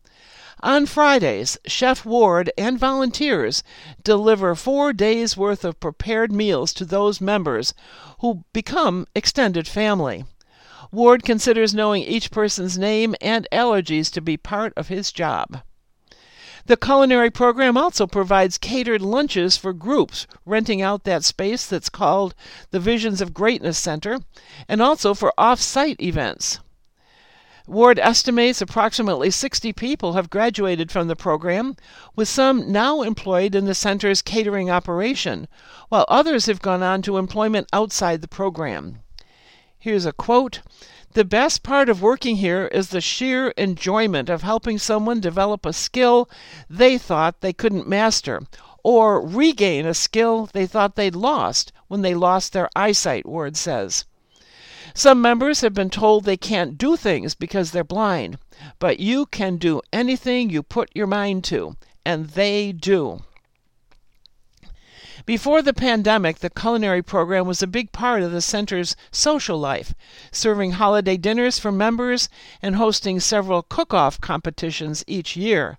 On 0.61 0.87
Fridays, 0.87 1.59
Chef 1.66 2.05
Ward 2.05 2.51
and 2.59 2.79
volunteers 2.79 3.62
deliver 4.03 4.55
four 4.55 4.92
days' 4.92 5.37
worth 5.37 5.64
of 5.64 5.81
prepared 5.81 6.33
meals 6.33 6.72
to 6.75 6.85
those 6.85 7.20
members 7.20 7.75
who 8.20 8.44
become 8.53 9.07
extended 9.14 9.66
family. 9.66 10.25
Ward 10.90 11.25
considers 11.25 11.75
knowing 11.75 12.03
each 12.03 12.31
person's 12.31 12.77
name 12.77 13.14
and 13.20 13.48
allergies 13.51 14.11
to 14.12 14.20
be 14.20 14.37
part 14.37 14.72
of 14.77 14.88
his 14.88 15.11
job. 15.11 15.62
The 16.66 16.77
culinary 16.77 17.31
program 17.31 17.77
also 17.77 18.07
provides 18.07 18.57
catered 18.57 19.03
lunches 19.03 19.57
for 19.57 19.72
groups 19.72 20.27
renting 20.46 20.81
out 20.81 21.05
that 21.05 21.25
space 21.25 21.66
that's 21.66 21.88
called 21.88 22.35
the 22.70 22.79
Visions 22.79 23.20
of 23.20 23.35
Greatness 23.35 23.79
Center, 23.79 24.20
and 24.68 24.81
also 24.81 25.12
for 25.12 25.33
off 25.37 25.61
site 25.61 26.01
events. 26.01 26.61
Ward 27.66 27.98
estimates 27.98 28.61
approximately 28.61 29.31
60 29.31 29.72
people 29.72 30.14
have 30.14 30.31
graduated 30.31 30.90
from 30.90 31.09
the 31.09 31.16
program, 31.16 31.77
with 32.14 32.29
some 32.29 32.70
now 32.70 33.03
employed 33.03 33.55
in 33.55 33.66
the 33.66 33.75
center's 33.75 34.20
catering 34.20 34.70
operation, 34.70 35.48
while 35.88 36.05
others 36.09 36.46
have 36.46 36.61
gone 36.61 36.83
on 36.83 37.03
to 37.03 37.18
employment 37.18 37.68
outside 37.72 38.20
the 38.20 38.29
program. 38.29 38.98
Here's 39.85 40.07
a 40.07 40.12
quote 40.12 40.61
The 41.14 41.25
best 41.25 41.64
part 41.64 41.88
of 41.88 42.01
working 42.01 42.37
here 42.37 42.68
is 42.68 42.90
the 42.90 43.01
sheer 43.01 43.49
enjoyment 43.57 44.29
of 44.29 44.42
helping 44.42 44.79
someone 44.79 45.18
develop 45.18 45.66
a 45.66 45.73
skill 45.73 46.31
they 46.71 46.97
thought 46.97 47.40
they 47.40 47.53
couldn't 47.53 47.88
master, 47.88 48.42
or 48.85 49.21
regain 49.21 49.85
a 49.85 49.92
skill 49.92 50.49
they 50.53 50.68
thought 50.68 50.95
they'd 50.95 51.16
lost 51.16 51.73
when 51.88 52.03
they 52.03 52.14
lost 52.14 52.53
their 52.53 52.68
eyesight, 52.77 53.27
Ward 53.27 53.57
says. 53.57 54.05
Some 54.95 55.21
members 55.21 55.62
have 55.62 55.75
been 55.75 55.90
told 55.90 56.27
they 56.27 56.37
can't 56.37 56.79
do 56.79 56.95
things 56.95 57.35
because 57.35 57.73
they're 57.73 57.83
blind, 57.83 58.38
but 58.79 59.01
you 59.01 59.27
can 59.27 59.57
do 59.57 59.83
anything 59.92 60.49
you 60.49 60.62
put 60.62 60.95
your 60.95 61.09
mind 61.09 61.42
to, 61.47 61.75
and 62.05 62.29
they 62.29 62.71
do. 62.71 63.25
Before 65.24 65.62
the 65.62 65.72
pandemic, 65.72 66.40
the 66.40 66.50
culinary 66.50 67.00
program 67.00 67.46
was 67.46 67.62
a 67.62 67.68
big 67.68 67.92
part 67.92 68.22
of 68.22 68.32
the 68.32 68.40
center's 68.40 68.96
social 69.12 69.56
life, 69.56 69.94
serving 70.32 70.72
holiday 70.72 71.16
dinners 71.16 71.61
for 71.61 71.70
members 71.70 72.28
and 72.61 72.74
hosting 72.74 73.20
several 73.20 73.62
cook 73.62 73.94
off 73.94 74.20
competitions 74.20 75.04
each 75.06 75.37
year. 75.37 75.78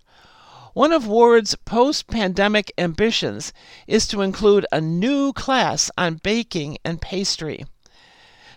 One 0.74 0.94
of 0.94 1.08
Ward's 1.08 1.56
post 1.66 2.08
pandemic 2.08 2.72
ambitions 2.78 3.52
is 3.86 4.08
to 4.08 4.22
include 4.22 4.66
a 4.72 4.80
new 4.80 5.34
class 5.34 5.92
on 5.98 6.22
baking 6.24 6.78
and 6.86 7.02
pastry. 7.02 7.66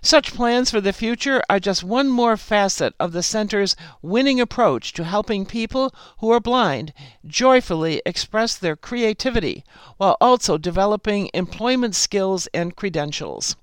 Such 0.07 0.35
plans 0.35 0.71
for 0.71 0.81
the 0.81 0.93
future 0.93 1.43
are 1.51 1.59
just 1.59 1.83
one 1.83 2.09
more 2.09 2.37
facet 2.37 2.95
of 3.01 3.11
the 3.11 3.25
Center's 3.25 3.75
winning 4.03 4.41
approach 4.41 4.93
to 4.93 5.03
helping 5.03 5.45
people 5.45 5.93
who 6.19 6.31
are 6.31 6.39
blind 6.39 6.93
joyfully 7.27 8.03
express 8.07 8.57
their 8.57 8.77
creativity 8.77 9.65
while 9.97 10.17
also 10.21 10.59
developing 10.59 11.29
employment 11.35 11.97
skills 11.97 12.47
and 12.55 12.77
credentials. 12.77 13.57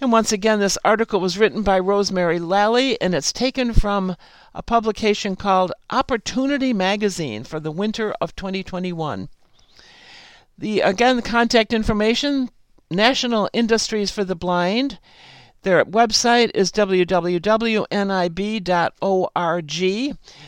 And 0.00 0.10
once 0.10 0.32
again, 0.32 0.60
this 0.60 0.78
article 0.82 1.20
was 1.20 1.36
written 1.36 1.60
by 1.60 1.78
Rosemary 1.78 2.38
Lally, 2.38 2.98
and 3.02 3.14
it's 3.14 3.30
taken 3.30 3.74
from 3.74 4.16
a 4.54 4.62
publication 4.62 5.36
called 5.36 5.72
Opportunity 5.90 6.72
Magazine 6.72 7.44
for 7.44 7.60
the 7.60 7.70
winter 7.70 8.14
of 8.18 8.34
2021. 8.34 9.28
The 10.56 10.80
again, 10.80 11.16
the 11.16 11.22
contact 11.22 11.74
information 11.74 12.48
National 12.90 13.50
Industries 13.52 14.10
for 14.10 14.24
the 14.24 14.34
Blind. 14.34 14.98
Their 15.64 15.84
website 15.86 16.50
is 16.52 16.70
www.nib.org. 16.72 17.38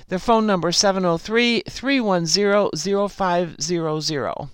Their 0.08 0.18
phone 0.18 0.46
number 0.46 0.68
is 0.68 0.76
703 0.76 1.62
310 1.66 3.08
0500. 3.08 4.48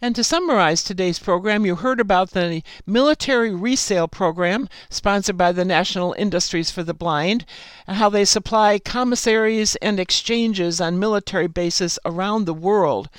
And 0.00 0.16
to 0.16 0.24
summarize 0.24 0.82
today's 0.82 1.18
program, 1.18 1.66
you 1.66 1.76
heard 1.76 2.00
about 2.00 2.30
the 2.30 2.62
military 2.86 3.54
resale 3.54 4.08
program 4.08 4.70
sponsored 4.88 5.36
by 5.36 5.52
the 5.52 5.66
National 5.66 6.14
Industries 6.16 6.70
for 6.70 6.82
the 6.82 6.94
Blind 6.94 7.44
and 7.86 7.98
how 7.98 8.08
they 8.08 8.24
supply 8.24 8.78
commissaries 8.78 9.76
and 9.76 10.00
exchanges 10.00 10.80
on 10.80 10.98
military 10.98 11.46
bases 11.46 11.98
around 12.06 12.46
the 12.46 12.54
world. 12.54 13.10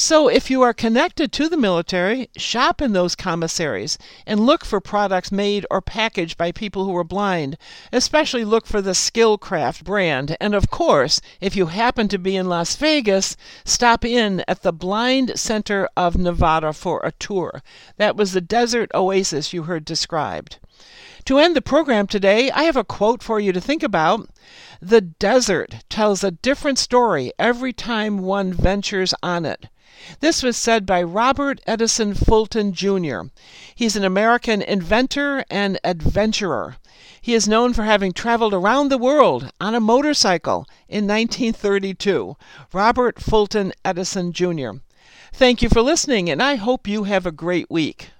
So, 0.00 0.28
if 0.28 0.48
you 0.48 0.62
are 0.62 0.72
connected 0.72 1.32
to 1.32 1.48
the 1.48 1.56
military, 1.56 2.30
shop 2.36 2.80
in 2.80 2.92
those 2.92 3.16
commissaries 3.16 3.98
and 4.28 4.38
look 4.38 4.64
for 4.64 4.80
products 4.80 5.32
made 5.32 5.66
or 5.72 5.82
packaged 5.82 6.38
by 6.38 6.52
people 6.52 6.84
who 6.84 6.96
are 6.96 7.02
blind. 7.02 7.58
Especially 7.92 8.44
look 8.44 8.64
for 8.64 8.80
the 8.80 8.94
Skilcraft 8.94 9.82
brand. 9.82 10.36
And 10.40 10.54
of 10.54 10.70
course, 10.70 11.20
if 11.40 11.56
you 11.56 11.66
happen 11.66 12.06
to 12.08 12.16
be 12.16 12.36
in 12.36 12.48
Las 12.48 12.76
Vegas, 12.76 13.36
stop 13.64 14.04
in 14.04 14.44
at 14.46 14.62
the 14.62 14.72
Blind 14.72 15.36
Center 15.36 15.88
of 15.96 16.16
Nevada 16.16 16.72
for 16.72 17.00
a 17.02 17.10
tour. 17.10 17.60
That 17.96 18.14
was 18.16 18.32
the 18.32 18.40
desert 18.40 18.92
oasis 18.94 19.52
you 19.52 19.64
heard 19.64 19.84
described. 19.84 20.58
To 21.24 21.38
end 21.38 21.56
the 21.56 21.60
program 21.60 22.06
today, 22.06 22.52
I 22.52 22.62
have 22.62 22.76
a 22.76 22.84
quote 22.84 23.20
for 23.20 23.40
you 23.40 23.52
to 23.52 23.60
think 23.60 23.82
about. 23.82 24.30
The 24.80 25.00
desert 25.00 25.84
tells 25.88 26.22
a 26.22 26.30
different 26.30 26.78
story 26.78 27.32
every 27.36 27.72
time 27.72 28.18
one 28.18 28.52
ventures 28.52 29.12
on 29.24 29.44
it. 29.44 29.66
This 30.20 30.42
was 30.42 30.56
said 30.56 30.86
by 30.86 31.02
Robert 31.02 31.60
Edison 31.66 32.14
Fulton, 32.14 32.72
Jr. 32.72 33.22
He's 33.74 33.96
an 33.96 34.04
American 34.04 34.62
inventor 34.62 35.44
and 35.50 35.78
adventurer. 35.82 36.76
He 37.20 37.34
is 37.34 37.48
known 37.48 37.74
for 37.74 37.82
having 37.82 38.12
traveled 38.12 38.54
around 38.54 38.88
the 38.88 38.98
world 38.98 39.50
on 39.60 39.74
a 39.74 39.80
motorcycle 39.80 40.66
in 40.88 41.06
1932. 41.06 42.36
Robert 42.72 43.20
Fulton 43.20 43.72
Edison, 43.84 44.32
Jr. 44.32 44.78
Thank 45.32 45.62
you 45.62 45.68
for 45.68 45.82
listening, 45.82 46.30
and 46.30 46.42
I 46.42 46.54
hope 46.54 46.86
you 46.86 47.04
have 47.04 47.26
a 47.26 47.32
great 47.32 47.70
week. 47.70 48.10